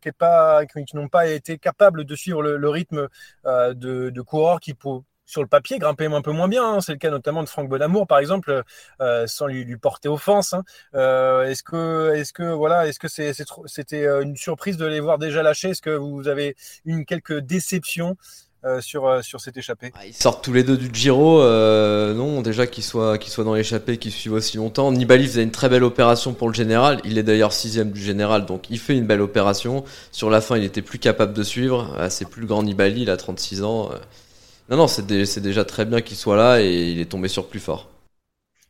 qui, 0.00 0.84
qui 0.84 0.96
n'ont 0.96 1.08
pas 1.08 1.26
été 1.26 1.58
capables 1.58 2.04
de 2.04 2.14
suivre 2.14 2.42
le, 2.42 2.68
rythme 2.68 3.08
de, 3.44 4.10
de 4.10 4.20
coureurs 4.22 4.60
qui, 4.60 4.74
pour, 4.74 5.02
sur 5.32 5.40
le 5.40 5.48
papier 5.48 5.78
grimper 5.78 6.06
un 6.06 6.20
peu 6.20 6.30
moins 6.30 6.46
bien. 6.46 6.74
Hein. 6.74 6.80
C'est 6.82 6.92
le 6.92 6.98
cas 6.98 7.10
notamment 7.10 7.42
de 7.42 7.48
Franck 7.48 7.68
Bonamour, 7.68 8.06
par 8.06 8.18
exemple, 8.18 8.62
euh, 9.00 9.26
sans 9.26 9.46
lui, 9.46 9.64
porter 9.78 10.08
offense. 10.08 10.52
Hein. 10.52 10.62
Euh, 10.94 11.44
est-ce 11.44 11.62
que, 11.62 12.12
est-ce 12.14 12.34
que, 12.34 12.52
voilà, 12.52 12.86
est-ce 12.86 12.98
que 12.98 13.08
c'est, 13.08 13.32
c'était 13.64 14.06
euh, 14.06 14.20
une 14.20 14.36
surprise 14.36 14.76
de 14.76 14.84
les 14.84 15.00
voir 15.00 15.16
déjà 15.16 15.42
lâcher 15.42 15.70
Est-ce 15.70 15.80
que 15.80 15.90
vous 15.90 16.28
avez 16.28 16.54
une 16.84 17.06
quelques 17.06 17.38
déceptions 17.38 18.16
sur, 18.78 19.24
sur 19.24 19.40
cette 19.40 19.56
échappée? 19.56 19.90
Ah, 19.96 20.06
Ils 20.06 20.14
sortent 20.14 20.44
tous 20.44 20.52
les 20.52 20.62
deux 20.62 20.76
du 20.76 20.88
Giro. 20.92 21.42
non, 21.42 22.42
déjà 22.42 22.68
qu'ils 22.68 22.84
soient, 22.84 23.18
qu'ils 23.18 23.32
soient 23.32 23.42
dans 23.42 23.54
l'échappée, 23.54 23.96
qu'ils 23.96 24.12
suivent 24.12 24.34
aussi 24.34 24.56
longtemps. 24.56 24.92
Nibali 24.92 25.26
faisait 25.26 25.42
une 25.42 25.50
très 25.50 25.68
belle 25.68 25.82
opération 25.82 26.32
pour 26.32 26.48
le 26.48 26.54
général. 26.54 27.00
Il 27.04 27.18
est 27.18 27.24
d'ailleurs 27.24 27.52
sixième 27.52 27.90
du 27.90 28.00
général, 28.00 28.46
donc 28.46 28.70
il 28.70 28.78
fait 28.78 28.96
une 28.96 29.04
belle 29.06 29.20
opération. 29.20 29.82
Sur 30.12 30.30
la 30.30 30.40
fin, 30.40 30.56
il 30.56 30.62
était 30.62 30.82
plus 30.82 31.00
capable 31.00 31.32
de 31.32 31.42
suivre. 31.42 31.92
Ah, 31.98 32.08
c'est 32.08 32.28
plus 32.28 32.42
le 32.42 32.46
grand 32.46 32.62
Nibali, 32.62 33.02
il 33.02 33.10
a 33.10 33.16
36 33.16 33.64
ans. 33.64 33.90
Non, 34.72 34.78
non, 34.78 34.88
c'est 34.88 35.04
déjà 35.06 35.66
très 35.66 35.84
bien 35.84 36.00
qu'il 36.00 36.16
soit 36.16 36.38
là 36.38 36.62
et 36.62 36.92
il 36.92 36.98
est 36.98 37.10
tombé 37.10 37.28
sur 37.28 37.46
plus 37.46 37.60
fort. 37.60 37.90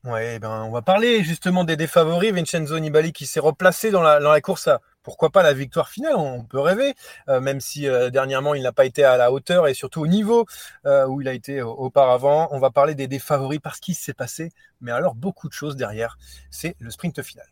Ouais, 0.02 0.40
ben, 0.40 0.64
on 0.64 0.72
va 0.72 0.82
parler 0.82 1.22
justement 1.22 1.62
des 1.62 1.76
défavoris. 1.76 2.32
Vincenzo 2.32 2.76
Nibali 2.80 3.12
qui 3.12 3.24
s'est 3.24 3.38
replacé 3.38 3.92
dans 3.92 4.02
la, 4.02 4.18
dans 4.18 4.32
la 4.32 4.40
course 4.40 4.66
à 4.66 4.80
pourquoi 5.04 5.30
pas 5.30 5.44
la 5.44 5.52
victoire 5.52 5.88
finale, 5.88 6.16
on 6.16 6.42
peut 6.42 6.58
rêver, 6.58 6.96
euh, 7.28 7.40
même 7.40 7.60
si 7.60 7.88
euh, 7.88 8.10
dernièrement 8.10 8.54
il 8.54 8.64
n'a 8.64 8.72
pas 8.72 8.84
été 8.84 9.04
à 9.04 9.16
la 9.16 9.30
hauteur 9.30 9.68
et 9.68 9.74
surtout 9.74 10.00
au 10.00 10.08
niveau 10.08 10.44
euh, 10.86 11.06
où 11.06 11.20
il 11.20 11.28
a 11.28 11.34
été 11.34 11.62
auparavant. 11.62 12.48
On 12.50 12.58
va 12.58 12.72
parler 12.72 12.96
des 12.96 13.06
défavoris 13.06 13.60
parce 13.60 13.78
qu'il 13.78 13.94
s'est 13.94 14.12
passé, 14.12 14.50
mais 14.80 14.90
alors 14.90 15.14
beaucoup 15.14 15.46
de 15.46 15.52
choses 15.52 15.76
derrière. 15.76 16.18
C'est 16.50 16.74
le 16.80 16.90
sprint 16.90 17.22
final. 17.22 17.46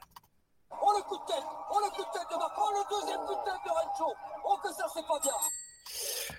Oh 0.72 0.90
le 0.96 1.04
coup 1.04 1.18
de 1.18 1.32
tête, 1.32 1.44
oh 1.70 1.78
le 1.84 1.90
coup 1.90 2.02
de 2.02 2.18
tête 2.18 2.28
de 2.28 2.36
Macron, 2.36 2.64
oh 2.66 2.82
le 2.82 3.00
deuxième 3.00 3.20
coup 3.20 3.34
de 3.34 3.44
tête 3.44 3.60
de 3.64 3.70
Rencho. 3.70 4.12
Oh 4.44 4.56
que 4.60 4.74
ça 4.74 4.86
c'est 4.92 5.06
pas 5.06 5.20
bien. 5.22 5.34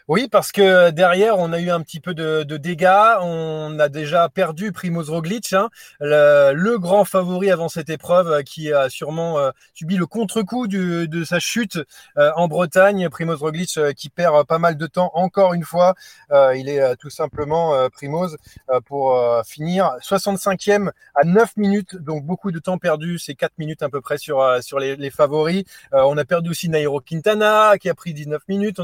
Oui, 0.07 0.27
parce 0.29 0.51
que 0.51 0.89
derrière, 0.89 1.37
on 1.37 1.53
a 1.53 1.59
eu 1.59 1.69
un 1.69 1.81
petit 1.81 1.99
peu 1.99 2.13
de, 2.13 2.43
dégâts. 2.57 3.17
On 3.21 3.77
a 3.79 3.87
déjà 3.87 4.29
perdu 4.29 4.71
Primoz 4.71 5.09
Roglic, 5.09 5.53
hein, 5.53 5.69
le, 5.99 6.77
grand 6.77 7.05
favori 7.05 7.51
avant 7.51 7.69
cette 7.69 7.89
épreuve, 7.89 8.31
euh, 8.31 8.41
qui 8.41 8.73
a 8.73 8.89
sûrement 8.89 9.37
euh, 9.37 9.51
subi 9.73 9.97
le 9.97 10.07
contre-coup 10.07 10.67
de 10.67 11.23
sa 11.23 11.39
chute 11.39 11.77
euh, 12.17 12.31
en 12.35 12.47
Bretagne. 12.47 13.09
Primoz 13.09 13.41
Roglic 13.41 13.79
qui 13.95 14.09
perd 14.09 14.45
pas 14.47 14.57
mal 14.57 14.75
de 14.75 14.87
temps 14.87 15.11
encore 15.13 15.53
une 15.53 15.63
fois. 15.63 15.93
il 16.31 16.67
est 16.69 16.95
tout 16.97 17.09
simplement 17.09 17.89
Primoz 17.89 18.37
pour 18.85 19.21
finir 19.45 19.95
65e 20.01 20.91
à 21.15 21.25
9 21.25 21.57
minutes, 21.57 21.95
donc 21.95 22.25
beaucoup 22.25 22.51
de 22.51 22.59
temps 22.59 22.77
perdu. 22.77 23.19
C'est 23.19 23.35
4 23.35 23.53
minutes 23.59 23.83
à 23.83 23.89
peu 23.89 24.01
près 24.01 24.17
sur 24.17 24.41
les, 24.79 25.11
favoris. 25.11 25.63
on 25.91 26.17
a 26.17 26.25
perdu 26.25 26.49
aussi 26.49 26.69
Nairo 26.69 27.01
Quintana 27.01 27.77
qui 27.79 27.89
a 27.89 27.93
pris 27.93 28.13
19 28.13 28.41
minutes. 28.47 28.79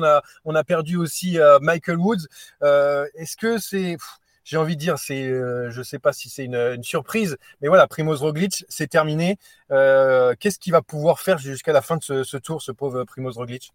On 0.45 0.55
a 0.55 0.63
perdu 0.63 0.97
euh, 1.37 1.59
Michael 1.61 1.97
Woods. 1.97 2.27
Euh, 2.63 3.05
est-ce 3.15 3.37
que 3.37 3.57
c'est 3.57 3.97
j'ai 4.43 4.55
envie 4.55 4.77
de 4.77 4.79
dire, 4.79 4.97
c'est, 4.97 5.25
euh, 5.27 5.69
je 5.71 5.81
sais 5.81 5.99
pas 5.99 6.13
si 6.13 6.29
c'est 6.29 6.45
une, 6.45 6.81
surprise, 6.81 7.35
mais 7.59 7.67
voilà, 7.67 7.85
Primoz 7.85 8.21
Roglic, 8.21 8.63
c'est 8.69 8.87
terminé. 8.87 9.37
qu'est-ce 9.69 10.57
qu'il 10.57 10.71
va 10.71 10.81
pouvoir 10.81 11.19
faire 11.19 11.37
jusqu'à 11.37 11.73
la 11.73 11.81
fin 11.81 11.97
de 11.97 12.23
ce, 12.23 12.37
tour, 12.37 12.61
ce 12.61 12.71
pauvre 12.71 13.03
Primoz 13.03 13.35
Roglic? 13.37 13.73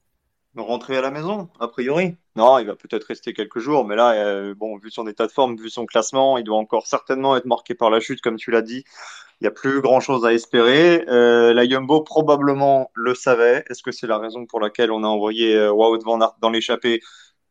Rentrer 0.55 0.99
à 0.99 1.01
la 1.01 1.11
maison, 1.11 1.49
a 1.61 1.69
priori. 1.69 2.17
Non, 2.37 2.59
il 2.59 2.67
va 2.67 2.77
peut-être 2.77 3.05
rester 3.05 3.33
quelques 3.33 3.59
jours, 3.59 3.87
mais 3.87 3.97
là, 3.97 4.53
bon, 4.55 4.77
vu 4.77 4.91
son 4.91 5.07
état 5.07 5.27
de 5.27 5.33
forme, 5.33 5.57
vu 5.57 5.71
son 5.71 5.87
classement, 5.87 6.37
il 6.37 6.45
doit 6.45 6.59
encore 6.59 6.87
certainement 6.87 7.37
être 7.37 7.47
marqué 7.47 7.75
par 7.75 7.89
la 7.89 8.01
chute, 8.01 8.21
comme 8.21 8.37
tu 8.37 8.51
l'as 8.51 8.61
dit. 8.61 8.85
Il 9.41 9.45
n'y 9.45 9.49
a 9.49 9.51
plus 9.51 9.81
grand-chose 9.81 10.27
à 10.27 10.33
espérer. 10.33 11.05
la 11.07 11.69
Jumbo 11.69 12.03
probablement 12.03 12.91
le 12.95 13.15
savait. 13.15 13.65
Est-ce 13.71 13.83
que 13.83 13.93
c'est 13.93 14.07
la 14.07 14.19
raison 14.19 14.45
pour 14.45 14.61
laquelle 14.61 14.93
on 14.93 15.05
a 15.05 15.07
envoyé 15.07 15.69
Wout 15.69 15.99
van 16.05 16.21
Aert 16.21 16.37
dans 16.41 16.51
l'échappée 16.51 17.01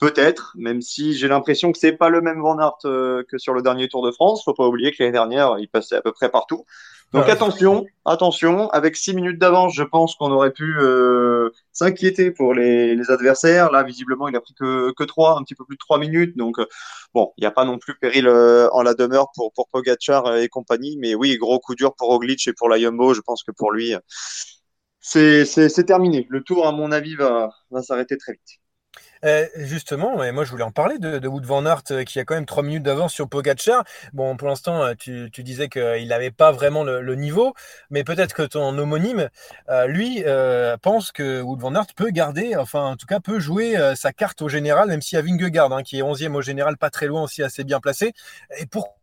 Peut-être, 0.01 0.55
même 0.57 0.81
si 0.81 1.13
j'ai 1.13 1.27
l'impression 1.27 1.71
que 1.71 1.77
c'est 1.77 1.91
pas 1.91 2.09
le 2.09 2.21
même 2.21 2.41
Van 2.41 2.57
Aert 2.57 2.79
euh, 2.85 3.23
que 3.29 3.37
sur 3.37 3.53
le 3.53 3.61
dernier 3.61 3.87
Tour 3.87 4.03
de 4.03 4.11
France. 4.11 4.43
Faut 4.43 4.55
pas 4.55 4.65
oublier 4.65 4.89
que 4.89 4.95
l'année 4.97 5.11
dernière, 5.11 5.57
il 5.59 5.67
passait 5.67 5.95
à 5.95 6.01
peu 6.01 6.11
près 6.11 6.31
partout. 6.31 6.65
Donc 7.13 7.29
attention, 7.29 7.85
attention. 8.03 8.67
Avec 8.71 8.95
six 8.95 9.13
minutes 9.13 9.37
d'avance, 9.37 9.75
je 9.75 9.83
pense 9.83 10.15
qu'on 10.15 10.31
aurait 10.31 10.53
pu 10.53 10.75
euh, 10.79 11.51
s'inquiéter 11.71 12.31
pour 12.31 12.55
les, 12.55 13.11
adversaires. 13.11 13.71
Là, 13.71 13.83
visiblement, 13.83 14.27
il 14.27 14.35
a 14.35 14.41
pris 14.41 14.55
que, 14.55 14.91
que 14.93 15.03
trois, 15.03 15.37
un 15.37 15.43
petit 15.43 15.53
peu 15.53 15.65
plus 15.65 15.75
de 15.75 15.79
trois 15.79 15.99
minutes. 15.99 16.35
Donc 16.35 16.57
euh, 16.57 16.65
bon, 17.13 17.31
il 17.37 17.41
n'y 17.41 17.47
a 17.47 17.51
pas 17.51 17.65
non 17.65 17.77
plus 17.77 17.93
péril 17.95 18.27
en 18.27 18.81
la 18.81 18.95
demeure 18.95 19.27
pour 19.35 19.53
pour 19.53 19.69
Pogacar 19.69 20.35
et 20.35 20.47
compagnie. 20.49 20.97
Mais 20.97 21.13
oui, 21.13 21.37
gros 21.37 21.59
coup 21.59 21.75
dur 21.75 21.93
pour 21.95 22.07
Roglic 22.07 22.47
et 22.47 22.53
pour 22.53 22.69
la 22.69 22.79
Jumbo. 22.79 23.13
Je 23.13 23.21
pense 23.21 23.43
que 23.43 23.51
pour 23.51 23.71
lui, 23.71 23.93
c'est 24.99 25.45
c'est 25.45 25.85
terminé. 25.85 26.25
Le 26.31 26.41
tour, 26.41 26.65
à 26.65 26.71
mon 26.71 26.91
avis, 26.91 27.15
va 27.15 27.51
va 27.69 27.83
s'arrêter 27.83 28.17
très 28.17 28.31
vite. 28.33 28.60
Euh, 29.23 29.47
justement, 29.55 30.23
et 30.23 30.31
moi 30.31 30.45
je 30.45 30.49
voulais 30.49 30.63
en 30.63 30.71
parler 30.71 30.97
de, 30.97 31.19
de 31.19 31.27
Wood 31.27 31.45
Van 31.45 31.63
Aert 31.65 31.83
euh, 31.91 32.03
qui 32.03 32.19
a 32.19 32.25
quand 32.25 32.33
même 32.33 32.47
trois 32.47 32.63
minutes 32.63 32.83
d'avance 32.83 33.13
sur 33.13 33.29
Pogacar. 33.29 33.83
Bon, 34.13 34.35
pour 34.35 34.47
l'instant, 34.47 34.83
euh, 34.83 34.93
tu, 34.97 35.29
disais 35.43 35.69
qu'il 35.69 36.07
n'avait 36.07 36.31
pas 36.31 36.51
vraiment 36.51 36.83
le, 36.83 37.15
niveau, 37.15 37.53
mais 37.91 38.03
peut-être 38.03 38.33
que 38.33 38.43
ton 38.43 38.77
homonyme, 38.77 39.29
lui, 39.87 40.23
pense 40.81 41.11
que 41.11 41.41
Wood 41.41 41.59
Van 41.59 41.75
Aert 41.75 41.87
peut 41.95 42.09
garder, 42.09 42.55
enfin 42.55 42.83
en 42.83 42.95
tout 42.95 43.05
cas 43.05 43.19
peut 43.19 43.39
jouer 43.39 43.75
sa 43.95 44.13
carte 44.13 44.41
au 44.41 44.49
général, 44.49 44.89
même 44.89 45.01
s'il 45.01 45.17
y 45.17 45.57
a 45.59 45.65
hein, 45.65 45.83
qui 45.83 45.99
est 45.99 46.01
11e 46.01 46.33
au 46.35 46.41
général, 46.41 46.77
pas 46.77 46.89
très 46.89 47.07
loin 47.07 47.23
aussi, 47.23 47.43
assez 47.43 47.63
bien 47.63 47.79
placé. 47.79 48.13
Et 48.59 48.65
pour 48.65 48.97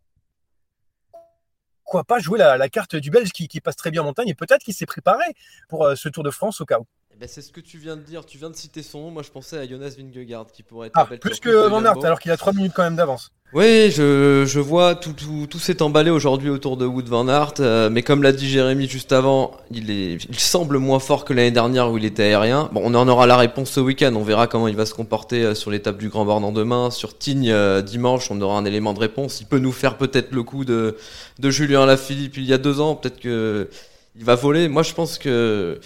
pourquoi 1.83 2.03
pas 2.03 2.19
jouer 2.19 2.37
la, 2.39 2.69
carte 2.69 2.95
du 2.95 3.09
Belge 3.09 3.31
qui, 3.31 3.47
qui, 3.47 3.61
passe 3.61 3.75
très 3.75 3.91
bien 3.91 4.01
en 4.01 4.05
montagne 4.05 4.29
et 4.29 4.35
peut-être 4.35 4.61
qu'il 4.63 4.75
s'est 4.75 4.85
préparé 4.85 5.23
pour 5.69 5.91
ce 5.95 6.09
Tour 6.09 6.23
de 6.23 6.29
France 6.29 6.61
au 6.61 6.65
cas 6.65 6.79
où. 6.79 6.85
Ben, 7.19 7.27
c'est 7.29 7.41
ce 7.41 7.51
que 7.51 7.59
tu 7.59 7.77
viens 7.77 7.97
de 7.97 8.01
dire, 8.01 8.25
tu 8.25 8.37
viens 8.37 8.49
de 8.49 8.55
citer 8.55 8.81
son 8.81 9.01
nom. 9.01 9.11
Moi, 9.11 9.23
je 9.23 9.29
pensais 9.29 9.57
à 9.57 9.67
Jonas 9.67 9.93
Vingegaard 9.97 10.45
qui 10.53 10.63
pourrait 10.63 10.87
être 10.87 10.93
ah, 10.95 11.05
plus 11.19 11.41
que 11.41 11.67
Van 11.67 11.83
Aert, 11.83 12.01
alors 12.05 12.17
qu'il 12.17 12.31
a 12.31 12.37
3 12.37 12.53
minutes 12.53 12.71
quand 12.73 12.83
même 12.83 12.95
d'avance. 12.95 13.33
Oui, 13.51 13.91
je, 13.91 14.45
je 14.47 14.59
vois 14.61 14.95
tout, 14.95 15.11
tout, 15.11 15.45
tout 15.49 15.59
s'est 15.59 15.81
emballé 15.81 16.11
aujourd'hui 16.11 16.49
autour 16.49 16.77
de 16.77 16.85
Wood 16.85 17.09
Van 17.09 17.27
Aert, 17.27 17.55
euh, 17.59 17.89
mais 17.89 18.03
comme 18.03 18.23
l'a 18.23 18.31
dit 18.31 18.47
Jérémy 18.47 18.87
juste 18.87 19.11
avant, 19.11 19.51
il, 19.69 19.91
est, 19.91 20.23
il 20.29 20.39
semble 20.39 20.77
moins 20.77 20.99
fort 20.99 21.25
que 21.25 21.33
l'année 21.33 21.51
dernière 21.51 21.91
où 21.91 21.97
il 21.97 22.05
était 22.05 22.23
aérien. 22.23 22.69
Bon, 22.71 22.83
on 22.85 22.95
en 22.95 23.05
aura 23.09 23.27
la 23.27 23.35
réponse 23.35 23.71
ce 23.71 23.81
week-end, 23.81 24.13
on 24.15 24.23
verra 24.23 24.47
comment 24.47 24.69
il 24.69 24.77
va 24.77 24.85
se 24.85 24.93
comporter 24.93 25.43
euh, 25.43 25.55
sur 25.55 25.71
l'étape 25.71 25.97
du 25.97 26.07
Grand 26.07 26.23
Bornand 26.23 26.53
demain. 26.53 26.89
Sur 26.89 27.17
Tignes, 27.17 27.51
euh, 27.51 27.81
dimanche, 27.81 28.31
on 28.31 28.39
aura 28.39 28.57
un 28.57 28.63
élément 28.63 28.93
de 28.93 28.99
réponse. 28.99 29.41
Il 29.41 29.45
peut 29.45 29.59
nous 29.59 29.73
faire 29.73 29.97
peut-être 29.97 30.31
le 30.31 30.43
coup 30.43 30.63
de, 30.63 30.95
de 31.37 31.49
Julien 31.49 31.85
Lafilippe 31.85 32.37
il 32.37 32.45
y 32.45 32.53
a 32.53 32.57
deux 32.57 32.79
ans, 32.79 32.95
peut-être 32.95 33.19
que 33.19 33.69
il 34.15 34.23
va 34.23 34.35
voler. 34.35 34.69
Moi, 34.69 34.83
je 34.83 34.93
pense 34.93 35.17
que 35.17 35.81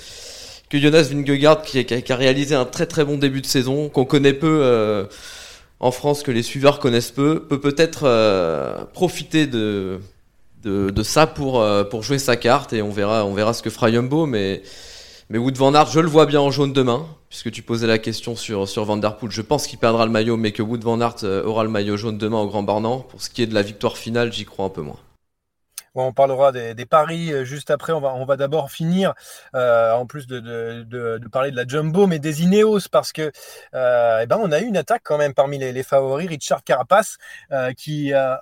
que 0.74 0.80
Jonas 0.80 1.04
Vingegaard, 1.04 1.62
qui, 1.62 1.86
a 2.10 2.16
réalisé 2.16 2.56
un 2.56 2.66
très 2.66 2.88
très 2.88 3.06
bon 3.06 3.20
début 3.20 3.42
de 3.42 3.46
saison, 3.46 3.90
qu'on 3.90 4.06
connaît 4.06 4.34
peu 4.34 4.62
euh, 4.64 5.06
en 5.80 5.92
France, 5.92 6.24
que 6.24 6.32
les 6.32 6.42
suiveurs 6.42 6.80
connaissent 6.80 7.12
peu, 7.12 7.44
peut 7.44 7.60
peut-être 7.60 8.06
euh, 8.06 8.84
profiter 8.92 9.46
de, 9.46 10.00
de, 10.64 11.04
ça 11.04 11.28
pour, 11.28 11.62
euh, 11.62 11.84
pour 11.84 12.02
jouer 12.02 12.18
sa 12.18 12.38
carte 12.38 12.74
et 12.74 12.82
on 12.82 12.90
verra, 12.90 13.24
on 13.24 13.36
verra 13.36 13.54
ce 13.54 13.62
que 13.62 13.70
fera 13.70 13.92
Jumbo. 13.92 14.26
Mais, 14.26 14.64
mais 15.30 15.38
Wood 15.38 15.58
Van 15.58 15.76
Aert, 15.76 15.92
je 15.92 16.00
le 16.00 16.08
vois 16.08 16.26
bien 16.26 16.42
en 16.42 16.50
jaune 16.50 16.74
demain, 16.74 17.06
puisque 17.30 17.52
tu 17.52 17.62
posais 17.62 17.86
la 17.86 18.00
question 18.00 18.36
sur, 18.36 18.68
sur 18.68 18.84
Van 18.84 18.98
Der 18.98 19.18
Poel. 19.18 19.32
Je 19.32 19.44
pense 19.44 19.68
qu'il 19.68 19.78
perdra 19.78 20.08
le 20.08 20.12
maillot, 20.12 20.38
mais 20.38 20.54
que 20.54 20.64
Wood 20.64 20.84
Van 20.84 21.00
Aert 21.00 21.24
aura 21.46 21.64
le 21.64 21.70
maillot 21.70 21.98
jaune 21.98 22.18
demain 22.18 22.40
au 22.40 22.48
Grand 22.48 22.64
Bornand. 22.64 23.02
Pour 23.02 23.22
ce 23.22 23.30
qui 23.30 23.44
est 23.44 23.48
de 23.48 23.54
la 23.54 23.62
victoire 23.62 23.96
finale, 23.96 24.34
j'y 24.34 24.46
crois 24.46 24.66
un 24.66 24.70
peu 24.70 24.82
moins 24.82 24.98
on 25.96 26.12
parlera 26.12 26.52
des, 26.52 26.86
paris 26.86 27.32
euh, 27.32 27.44
juste 27.44 27.72
après. 27.72 27.94
On 27.94 28.26
va, 28.26 28.38
d'abord 28.38 28.72
finir, 28.72 29.14
euh, 29.56 29.94
en 29.94 30.06
plus 30.06 30.28
de, 30.28 31.20
parler 31.32 31.52
de 31.52 31.56
la 31.56 31.68
Jumbo, 31.68 32.08
mais 32.08 32.20
des 32.20 32.44
Ineos, 32.44 32.90
parce 32.92 33.12
que 33.12 33.32
euh, 33.76 34.20
eh 34.24 34.26
ben, 34.26 34.38
on 34.42 34.52
a 34.52 34.60
eu 34.60 34.66
une 34.66 34.78
attaque 34.78 35.02
quand 35.04 35.18
même 35.18 35.34
parmi 35.34 35.58
les, 35.58 35.84
favoris. 35.84 36.28
Richard 36.28 36.64
Carapace, 36.64 37.18
qui 37.78 38.14
a, 38.14 38.42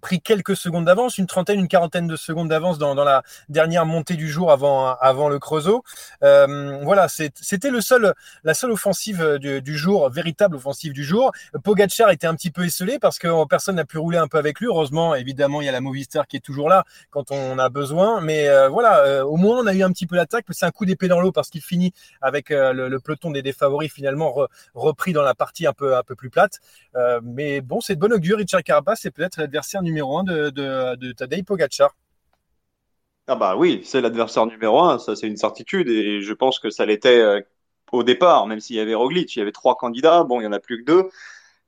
pris 0.00 0.20
quelques 0.20 0.56
secondes 0.56 0.84
d'avance, 0.84 1.18
une 1.18 1.26
trentaine, 1.26 1.58
une 1.58 1.68
quarantaine 1.68 2.06
de 2.06 2.16
secondes 2.16 2.48
d'avance 2.48 2.78
dans, 2.78 2.94
la 2.94 3.22
dernière 3.48 3.84
montée 3.86 4.14
du 4.14 4.30
jour 4.30 4.52
avant, 4.52 5.28
le 5.28 5.38
Creusot. 5.38 5.82
voilà, 6.20 7.08
c'était 7.08 7.70
seul, 7.80 8.14
la 8.44 8.54
seule 8.54 8.70
offensive 8.70 9.38
du, 9.38 9.76
jour, 9.76 10.08
véritable 10.10 10.56
offensive 10.56 10.92
du 10.92 11.04
jour. 11.04 11.32
Pogacar 11.62 12.10
était 12.10 12.26
un 12.26 12.34
petit 12.34 12.50
peu 12.50 12.64
esselé 12.64 12.98
parce 12.98 13.18
que 13.18 13.46
personne 13.46 13.76
n'a 13.76 13.84
pu 13.84 13.98
rouler 13.98 14.18
un 14.18 14.28
peu 14.28 14.38
avec 14.38 14.60
lui. 14.60 14.66
Heureusement, 14.66 15.14
évidemment, 15.14 15.60
il 15.60 15.66
y 15.66 15.68
a 15.68 15.72
la 15.72 15.80
Movistar 15.80 16.26
qui 16.26 16.36
est 16.36 16.40
toujours 16.40 16.53
là 16.62 16.84
quand 17.10 17.30
on 17.30 17.58
a 17.58 17.68
besoin. 17.68 18.20
Mais 18.20 18.48
euh, 18.48 18.68
voilà, 18.68 19.04
euh, 19.04 19.24
au 19.24 19.36
moins 19.36 19.58
on 19.58 19.66
a 19.66 19.74
eu 19.74 19.82
un 19.82 19.92
petit 19.92 20.06
peu 20.06 20.16
l'attaque. 20.16 20.46
C'est 20.50 20.66
un 20.66 20.70
coup 20.70 20.84
d'épée 20.84 21.08
dans 21.08 21.20
l'eau 21.20 21.32
parce 21.32 21.50
qu'il 21.50 21.62
finit 21.62 21.92
avec 22.20 22.50
euh, 22.50 22.72
le, 22.72 23.00
peloton 23.00 23.30
des, 23.30 23.42
défavoris 23.42 23.92
finalement 23.92 24.34
repris 24.74 25.12
dans 25.12 25.22
la 25.22 25.34
partie 25.34 25.66
un 25.66 25.72
peu 25.72 25.96
un 25.96 26.02
peu 26.02 26.14
plus 26.14 26.30
plate. 26.30 26.60
mais 27.22 27.60
bon, 27.60 27.80
c'est 27.80 27.96
de 27.96 28.00
bon 28.00 28.12
augure. 28.12 28.38
Richard 28.38 28.62
Carapaz, 28.62 28.96
c'est 29.00 29.10
peut-être 29.10 29.36
l'adversaire 29.36 29.82
numéro 29.82 30.18
un 30.18 30.24
de, 30.24 30.50
de, 30.50 30.96
de 30.96 31.12
Tadej 31.12 31.44
Pogacar. 31.44 31.94
Ah 33.26 33.36
bah 33.36 33.56
oui, 33.56 33.80
c'est 33.84 34.00
l'adversaire 34.00 34.46
numéro 34.46 34.80
un, 34.82 34.98
ça 34.98 35.16
c'est 35.16 35.26
une 35.26 35.38
certitude 35.38 35.88
et 35.88 36.20
je 36.20 36.32
pense 36.34 36.58
que 36.58 36.68
ça 36.68 36.84
l'était 36.84 37.42
au 37.92 38.02
départ, 38.02 38.46
même 38.46 38.60
s'il 38.60 38.76
y 38.76 38.80
avait 38.80 38.94
Roglic, 38.94 39.34
il 39.34 39.38
y 39.38 39.42
avait 39.42 39.52
trois 39.52 39.76
candidats, 39.76 40.24
bon 40.24 40.40
il 40.40 40.44
y 40.44 40.46
en 40.46 40.52
a 40.52 40.60
plus 40.60 40.84
que 40.84 40.90
deux. 40.90 41.10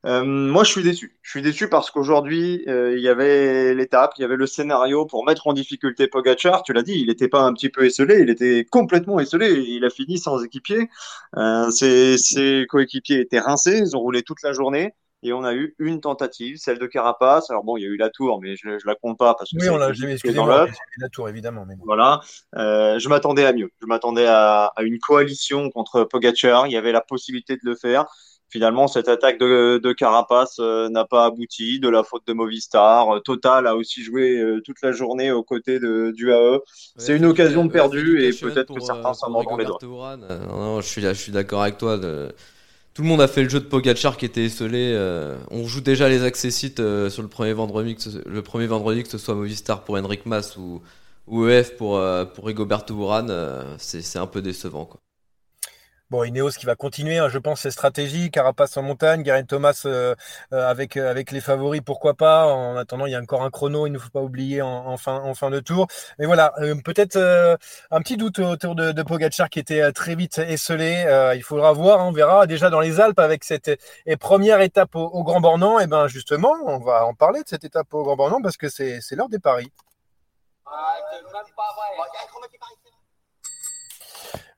Euh, 0.06 0.24
moi, 0.24 0.62
je 0.62 0.70
suis 0.70 0.82
déçu. 0.82 1.16
Je 1.22 1.30
suis 1.30 1.42
déçu 1.42 1.68
parce 1.68 1.90
qu'aujourd'hui, 1.90 2.62
euh, 2.68 2.96
il 2.96 3.02
y 3.02 3.08
avait 3.08 3.74
l'étape, 3.74 4.12
il 4.16 4.22
y 4.22 4.24
avait 4.24 4.36
le 4.36 4.46
scénario 4.46 5.04
pour 5.04 5.24
mettre 5.26 5.48
en 5.48 5.52
difficulté 5.52 6.06
Pogachar. 6.06 6.62
Tu 6.62 6.72
l'as 6.72 6.82
dit, 6.82 6.94
il 7.00 7.08
n'était 7.08 7.28
pas 7.28 7.40
un 7.40 7.52
petit 7.52 7.70
peu 7.70 7.84
esselé, 7.84 8.20
il 8.20 8.30
était 8.30 8.64
complètement 8.70 9.18
esselé. 9.18 9.52
Il 9.52 9.84
a 9.84 9.90
fini 9.90 10.18
sans 10.18 10.42
équipier. 10.44 10.88
Euh, 11.36 11.70
ses, 11.70 12.18
ses, 12.18 12.66
coéquipiers 12.68 13.20
étaient 13.20 13.40
rincés, 13.40 13.78
ils 13.78 13.96
ont 13.96 14.00
roulé 14.00 14.22
toute 14.22 14.42
la 14.42 14.52
journée. 14.52 14.94
Et 15.22 15.32
on 15.32 15.42
a 15.42 15.54
eu 15.54 15.74
une 15.80 16.00
tentative, 16.00 16.56
celle 16.58 16.78
de 16.78 16.86
Carapace. 16.86 17.50
Alors 17.50 17.64
bon, 17.64 17.76
il 17.76 17.82
y 17.82 17.86
a 17.86 17.88
eu 17.88 17.96
la 17.96 18.10
tour, 18.10 18.40
mais 18.40 18.54
je, 18.54 18.78
je 18.78 18.86
la 18.86 18.94
compte 18.94 19.18
pas 19.18 19.34
parce 19.34 19.50
que 19.50 19.56
oui, 19.60 19.68
on 19.68 19.76
l'a 19.76 19.90
dans 20.34 20.46
la 20.46 21.08
tour 21.08 21.28
évidemment. 21.28 21.64
Mais 21.66 21.74
Voilà, 21.84 22.20
je 22.54 23.08
m'attendais 23.08 23.44
à 23.44 23.52
mieux. 23.52 23.70
Je 23.80 23.86
m'attendais 23.86 24.26
à, 24.26 24.66
à, 24.76 24.82
une 24.84 24.98
coalition 25.00 25.70
contre 25.70 26.04
Pogacar. 26.04 26.68
Il 26.68 26.72
y 26.74 26.76
avait 26.76 26.92
la 26.92 27.00
possibilité 27.00 27.54
de 27.54 27.62
le 27.64 27.74
faire 27.74 28.06
finalement, 28.48 28.88
cette 28.88 29.08
attaque 29.08 29.38
de, 29.38 29.78
de 29.78 29.92
Carapace 29.92 30.56
euh, 30.60 30.88
n'a 30.88 31.04
pas 31.04 31.26
abouti, 31.26 31.80
de 31.80 31.88
la 31.88 32.02
faute 32.02 32.22
de 32.26 32.32
Movistar. 32.32 33.16
Euh, 33.16 33.20
Total 33.20 33.66
a 33.66 33.74
aussi 33.76 34.02
joué 34.02 34.38
euh, 34.38 34.60
toute 34.64 34.80
la 34.82 34.92
journée 34.92 35.32
aux 35.32 35.42
côtés 35.42 35.80
de, 35.80 36.12
du 36.14 36.32
AE. 36.32 36.60
c'est 36.96 37.16
une 37.16 37.26
occasion 37.26 37.68
perdue 37.68 38.22
et 38.24 38.32
peut-être 38.32 38.74
que 38.74 38.80
certains 38.80 39.14
s'en 39.14 39.30
mordront 39.30 39.56
les 39.56 39.64
doigts. 39.64 40.16
non, 40.16 40.80
je 40.80 40.86
suis, 40.86 41.02
je 41.02 41.12
suis 41.12 41.32
d'accord 41.32 41.62
avec 41.62 41.78
toi. 41.78 41.98
De... 41.98 42.32
Tout 42.94 43.02
le 43.02 43.08
monde 43.08 43.20
a 43.20 43.28
fait 43.28 43.42
le 43.42 43.48
jeu 43.48 43.60
de 43.60 43.66
Pogachar 43.66 44.16
qui 44.16 44.24
était 44.24 44.44
esselé. 44.44 44.96
on 45.50 45.66
joue 45.66 45.80
déjà 45.80 46.08
les 46.08 46.22
accessites 46.22 46.80
sur 47.08 47.22
le 47.22 47.28
premier 47.28 47.52
vendredi, 47.52 47.96
que 47.96 48.02
ce, 48.02 48.26
le 48.26 48.42
premier 48.42 48.66
vendredi 48.66 49.02
que 49.02 49.08
ce 49.08 49.18
soit 49.18 49.34
Movistar 49.34 49.84
pour 49.84 49.96
Henrik 49.96 50.24
Mas 50.24 50.56
ou, 50.56 50.80
ou 51.26 51.46
EF 51.46 51.76
pour, 51.76 52.00
pour 52.34 52.46
Rigoberto 52.46 52.94
Urán. 52.94 53.30
c'est 53.78 54.18
un 54.18 54.26
peu 54.26 54.40
décevant. 54.40 54.86
Quoi. 54.86 55.00
Bon, 56.08 56.22
Ineos 56.22 56.50
qui 56.50 56.66
va 56.66 56.76
continuer, 56.76 57.18
hein, 57.18 57.28
je 57.28 57.38
pense, 57.38 57.62
ses 57.62 57.72
stratégies. 57.72 58.30
Carapace 58.30 58.76
en 58.76 58.82
montagne, 58.82 59.24
Garen 59.24 59.44
Thomas 59.44 59.82
euh, 59.86 60.14
euh, 60.52 60.68
avec, 60.70 60.96
euh, 60.96 61.10
avec 61.10 61.32
les 61.32 61.40
favoris, 61.40 61.80
pourquoi 61.84 62.14
pas. 62.14 62.46
En 62.46 62.76
attendant, 62.76 63.06
il 63.06 63.12
y 63.12 63.16
a 63.16 63.20
encore 63.20 63.42
un 63.42 63.50
chrono, 63.50 63.88
il 63.88 63.92
ne 63.92 63.98
faut 63.98 64.10
pas 64.10 64.20
oublier 64.20 64.62
en, 64.62 64.96
fin, 64.98 65.16
en 65.16 65.34
fin 65.34 65.50
de 65.50 65.58
tour. 65.58 65.88
Mais 66.20 66.26
voilà, 66.26 66.54
peut-être 66.84 67.16
un 67.90 68.00
petit 68.02 68.16
doute 68.16 68.38
autour 68.38 68.76
de, 68.76 68.92
de 68.92 69.02
Pogacar 69.02 69.50
qui 69.50 69.58
était 69.58 69.90
très 69.92 70.14
vite 70.14 70.38
esselé. 70.38 71.32
il 71.34 71.42
faudra 71.42 71.72
voir, 71.72 72.00
hein, 72.00 72.06
on 72.06 72.12
verra. 72.12 72.46
Déjà 72.46 72.70
dans 72.70 72.80
les 72.80 73.00
Alpes 73.00 73.18
avec 73.18 73.42
cette 73.42 73.70
et 74.06 74.16
première 74.16 74.60
étape 74.60 74.94
au, 74.94 75.24
Grand 75.24 75.40
Bornand, 75.40 75.80
et 75.80 75.84
eh 75.84 75.86
ben 75.88 76.06
justement, 76.06 76.54
on 76.66 76.78
va 76.78 77.04
en 77.04 77.14
parler 77.14 77.42
de 77.42 77.48
cette 77.48 77.64
étape 77.64 77.92
au 77.92 78.04
Grand 78.04 78.14
Bornand 78.14 78.40
parce 78.42 78.56
que 78.56 78.68
c'est 78.68 79.00
l'heure 79.12 79.28
des 79.28 79.40
paris. 79.40 79.72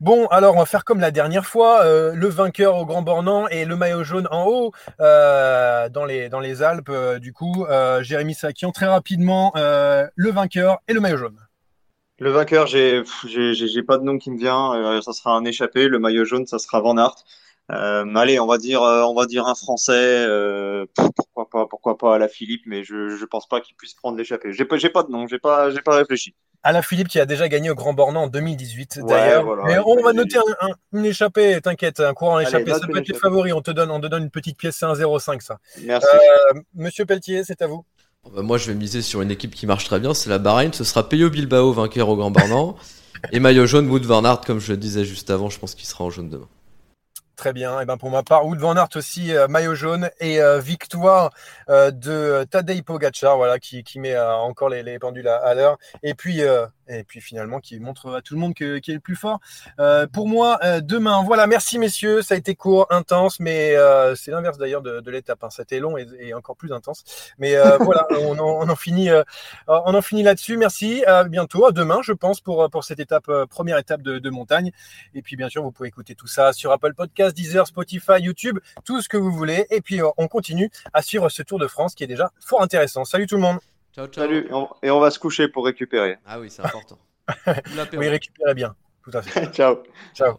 Bon, 0.00 0.28
alors 0.28 0.54
on 0.54 0.60
va 0.60 0.64
faire 0.64 0.84
comme 0.84 1.00
la 1.00 1.10
dernière 1.10 1.44
fois, 1.44 1.84
euh, 1.84 2.12
le 2.14 2.28
vainqueur 2.28 2.76
au 2.76 2.86
Grand 2.86 3.02
Bornand 3.02 3.48
et 3.48 3.64
le 3.64 3.74
maillot 3.74 4.04
jaune 4.04 4.28
en 4.30 4.46
haut 4.46 4.70
euh, 5.00 5.88
dans, 5.88 6.04
les, 6.04 6.62
Alpes. 6.62 6.88
Euh, 6.88 7.18
du 7.18 7.32
coup, 7.32 7.66
Jérémy 8.00 8.34
Sakian, 8.34 8.70
très 8.70 8.86
rapidement, 8.86 9.52
le 9.56 10.30
vainqueur 10.30 10.78
et 10.86 10.92
le 10.92 11.00
maillot 11.00 11.16
jaune. 11.16 11.38
Le 12.20 12.30
vainqueur, 12.30 12.68
j'ai 12.68 13.02
pas 13.82 13.98
de 13.98 14.04
nom 14.04 14.18
qui 14.18 14.30
me 14.30 14.38
vient. 14.38 15.00
ça 15.02 15.12
sera 15.12 15.32
un 15.32 15.44
échappé. 15.44 15.88
Le 15.88 15.98
maillot 15.98 16.24
jaune, 16.24 16.46
ça 16.46 16.60
sera 16.60 16.80
Van 16.80 16.96
Aert. 16.96 17.16
allez, 17.68 18.38
on 18.38 18.46
va 18.46 18.58
dire, 18.58 18.82
on 18.82 19.14
va 19.14 19.26
dire 19.26 19.48
un 19.48 19.56
Français. 19.56 20.24
pourquoi 21.16 21.50
pas, 21.50 21.66
pourquoi 21.66 21.98
pas 21.98 22.14
à 22.14 22.18
la 22.18 22.28
Philippe, 22.28 22.62
mais 22.66 22.84
je 22.84 23.16
je 23.16 23.24
pense 23.24 23.48
pas 23.48 23.60
qu'il 23.60 23.74
puisse 23.74 23.94
prendre 23.94 24.16
l'échappée. 24.16 24.52
J'ai 24.52 24.64
pas 24.64 24.76
j'ai 24.76 24.90
pas 24.90 25.02
de 25.02 25.10
nom. 25.10 25.26
J'ai 25.26 25.40
pas 25.40 25.72
j'ai 25.72 25.82
pas 25.82 25.96
réfléchi. 25.96 26.36
Alain 26.62 26.82
Philippe 26.82 27.08
qui 27.08 27.20
a 27.20 27.26
déjà 27.26 27.48
gagné 27.48 27.70
au 27.70 27.74
Grand 27.74 27.94
Bornand 27.94 28.24
en 28.24 28.26
2018 28.26 29.00
d'ailleurs. 29.06 29.44
Mais 29.66 29.78
on 29.78 30.02
va 30.02 30.12
noter 30.12 30.38
une 30.92 31.04
échappée, 31.04 31.60
t'inquiète, 31.60 32.00
un 32.00 32.14
courant 32.14 32.40
échappé, 32.40 32.72
ça 32.72 32.86
peut 32.86 32.98
être 32.98 33.08
les 33.08 33.14
favoris. 33.14 33.52
On 33.52 33.62
te 33.62 33.70
donne, 33.70 33.90
on 33.90 34.00
te 34.00 34.06
donne 34.06 34.24
une 34.24 34.30
petite 34.30 34.56
pièce, 34.56 34.76
c'est 34.76 34.86
un 34.86 34.94
0,5 34.94 35.40
ça. 35.40 35.58
Merci. 35.82 36.08
Euh, 36.14 36.60
Monsieur 36.74 37.04
Pelletier, 37.06 37.44
c'est 37.44 37.62
à 37.62 37.66
vous. 37.66 37.84
Bah, 38.34 38.42
moi, 38.42 38.58
je 38.58 38.70
vais 38.70 38.74
miser 38.74 39.02
sur 39.02 39.22
une 39.22 39.30
équipe 39.30 39.54
qui 39.54 39.66
marche 39.66 39.84
très 39.84 40.00
bien, 40.00 40.14
c'est 40.14 40.30
la 40.30 40.38
Bahreïn. 40.38 40.72
Ce 40.72 40.84
sera 40.84 41.08
Peyo 41.08 41.30
Bilbao, 41.30 41.72
vainqueur 41.72 42.08
au 42.08 42.16
Grand 42.16 42.30
Bornand. 42.30 42.76
et 43.32 43.40
maillot 43.40 43.66
jaune, 43.66 43.88
Wood 43.88 44.04
Van 44.04 44.24
Aert, 44.24 44.42
comme 44.42 44.60
je 44.60 44.72
le 44.72 44.76
disais 44.76 45.04
juste 45.04 45.30
avant, 45.30 45.50
je 45.50 45.58
pense 45.58 45.74
qu'il 45.74 45.86
sera 45.86 46.04
en 46.04 46.10
jaune 46.10 46.28
demain. 46.28 46.48
Très 47.38 47.52
bien. 47.52 47.80
Et 47.80 47.84
ben 47.84 47.96
pour 47.96 48.10
ma 48.10 48.24
part, 48.24 48.44
Wood 48.44 48.58
Van 48.58 48.76
Aert 48.76 48.88
aussi 48.96 49.32
euh, 49.32 49.46
maillot 49.46 49.76
jaune 49.76 50.10
et 50.18 50.42
euh, 50.42 50.58
victoire 50.58 51.30
de 51.68 52.44
Tadej 52.50 52.82
Pogacar, 52.82 53.36
voilà, 53.36 53.60
qui, 53.60 53.84
met 54.00 54.18
encore 54.18 54.68
les, 54.68 54.82
les 54.82 54.98
pendules 54.98 55.28
à 55.28 55.54
l'heure. 55.54 55.78
Et 56.02 56.14
puis 56.14 56.42
et 56.88 57.04
puis 57.04 57.20
finalement 57.20 57.60
qui 57.60 57.78
montre 57.80 58.14
à 58.14 58.22
tout 58.22 58.34
le 58.34 58.40
monde 58.40 58.54
qui 58.54 58.64
est 58.64 58.88
le 58.88 59.00
plus 59.00 59.16
fort. 59.16 59.40
Euh, 59.78 60.06
pour 60.06 60.28
moi, 60.28 60.58
euh, 60.64 60.80
demain, 60.80 61.22
voilà, 61.24 61.46
merci 61.46 61.78
messieurs, 61.78 62.22
ça 62.22 62.34
a 62.34 62.38
été 62.38 62.54
court, 62.54 62.86
intense, 62.90 63.40
mais 63.40 63.76
euh, 63.76 64.14
c'est 64.14 64.30
l'inverse 64.30 64.58
d'ailleurs 64.58 64.82
de, 64.82 65.00
de 65.00 65.10
l'étape. 65.10 65.42
Hein. 65.44 65.50
C'était 65.50 65.80
long 65.80 65.96
et, 65.98 66.34
encore 66.34 66.56
plus 66.56 66.72
intense. 66.72 67.04
Mais 67.38 67.56
voilà, 67.80 68.06
on 68.20 68.38
en, 68.38 68.66
on 68.66 68.68
en 68.68 68.76
finit, 68.76 69.08
on 69.66 69.94
en 69.94 70.02
finit 70.02 70.22
là-dessus. 70.22 70.56
Merci, 70.56 71.04
à 71.04 71.24
bientôt, 71.24 71.66
à 71.66 71.72
demain, 71.72 72.00
je 72.02 72.12
pense, 72.12 72.40
pour 72.40 72.68
pour 72.70 72.84
cette 72.84 73.00
étape, 73.00 73.30
première 73.50 73.78
étape 73.78 74.02
de, 74.02 74.18
de, 74.18 74.30
montagne. 74.30 74.72
Et 75.14 75.22
puis 75.22 75.36
bien 75.36 75.48
sûr, 75.48 75.62
vous 75.62 75.72
pouvez 75.72 75.88
écouter 75.88 76.14
tout 76.14 76.26
ça 76.26 76.52
sur 76.52 76.72
Apple 76.72 76.94
Podcast, 76.94 77.36
Deezer, 77.36 77.66
Spotify, 77.66 78.20
YouTube, 78.20 78.58
tout 78.84 79.00
ce 79.02 79.08
que 79.08 79.16
vous 79.16 79.32
voulez. 79.32 79.66
Et 79.70 79.80
puis 79.80 80.00
on 80.16 80.28
continue 80.28 80.70
à 80.92 81.02
suivre 81.02 81.28
ce 81.28 81.42
Tour 81.42 81.58
de 81.58 81.66
France 81.66 81.94
qui 81.94 82.04
est 82.04 82.08
déjà 82.08 82.30
fort 82.44 82.62
intéressant. 82.62 83.04
Salut 83.04 83.26
tout 83.26 83.36
le 83.36 83.42
monde. 83.42 83.58
Ciao, 83.98 84.06
ciao. 84.06 84.24
Salut, 84.26 84.48
et 84.84 84.90
on, 84.92 85.00
va 85.00 85.10
se 85.10 85.18
coucher 85.18 85.48
pour 85.48 85.64
récupérer. 85.64 86.18
Ah 86.24 86.38
oui, 86.38 86.50
c'est 86.50 86.64
important. 86.64 86.98
oui, 87.94 88.08
récupérer 88.08 88.54
bien. 88.54 88.76
Tout 89.02 89.10
à 89.12 89.22
fait. 89.22 89.46
ciao. 89.52 89.82
Ciao. 90.14 90.38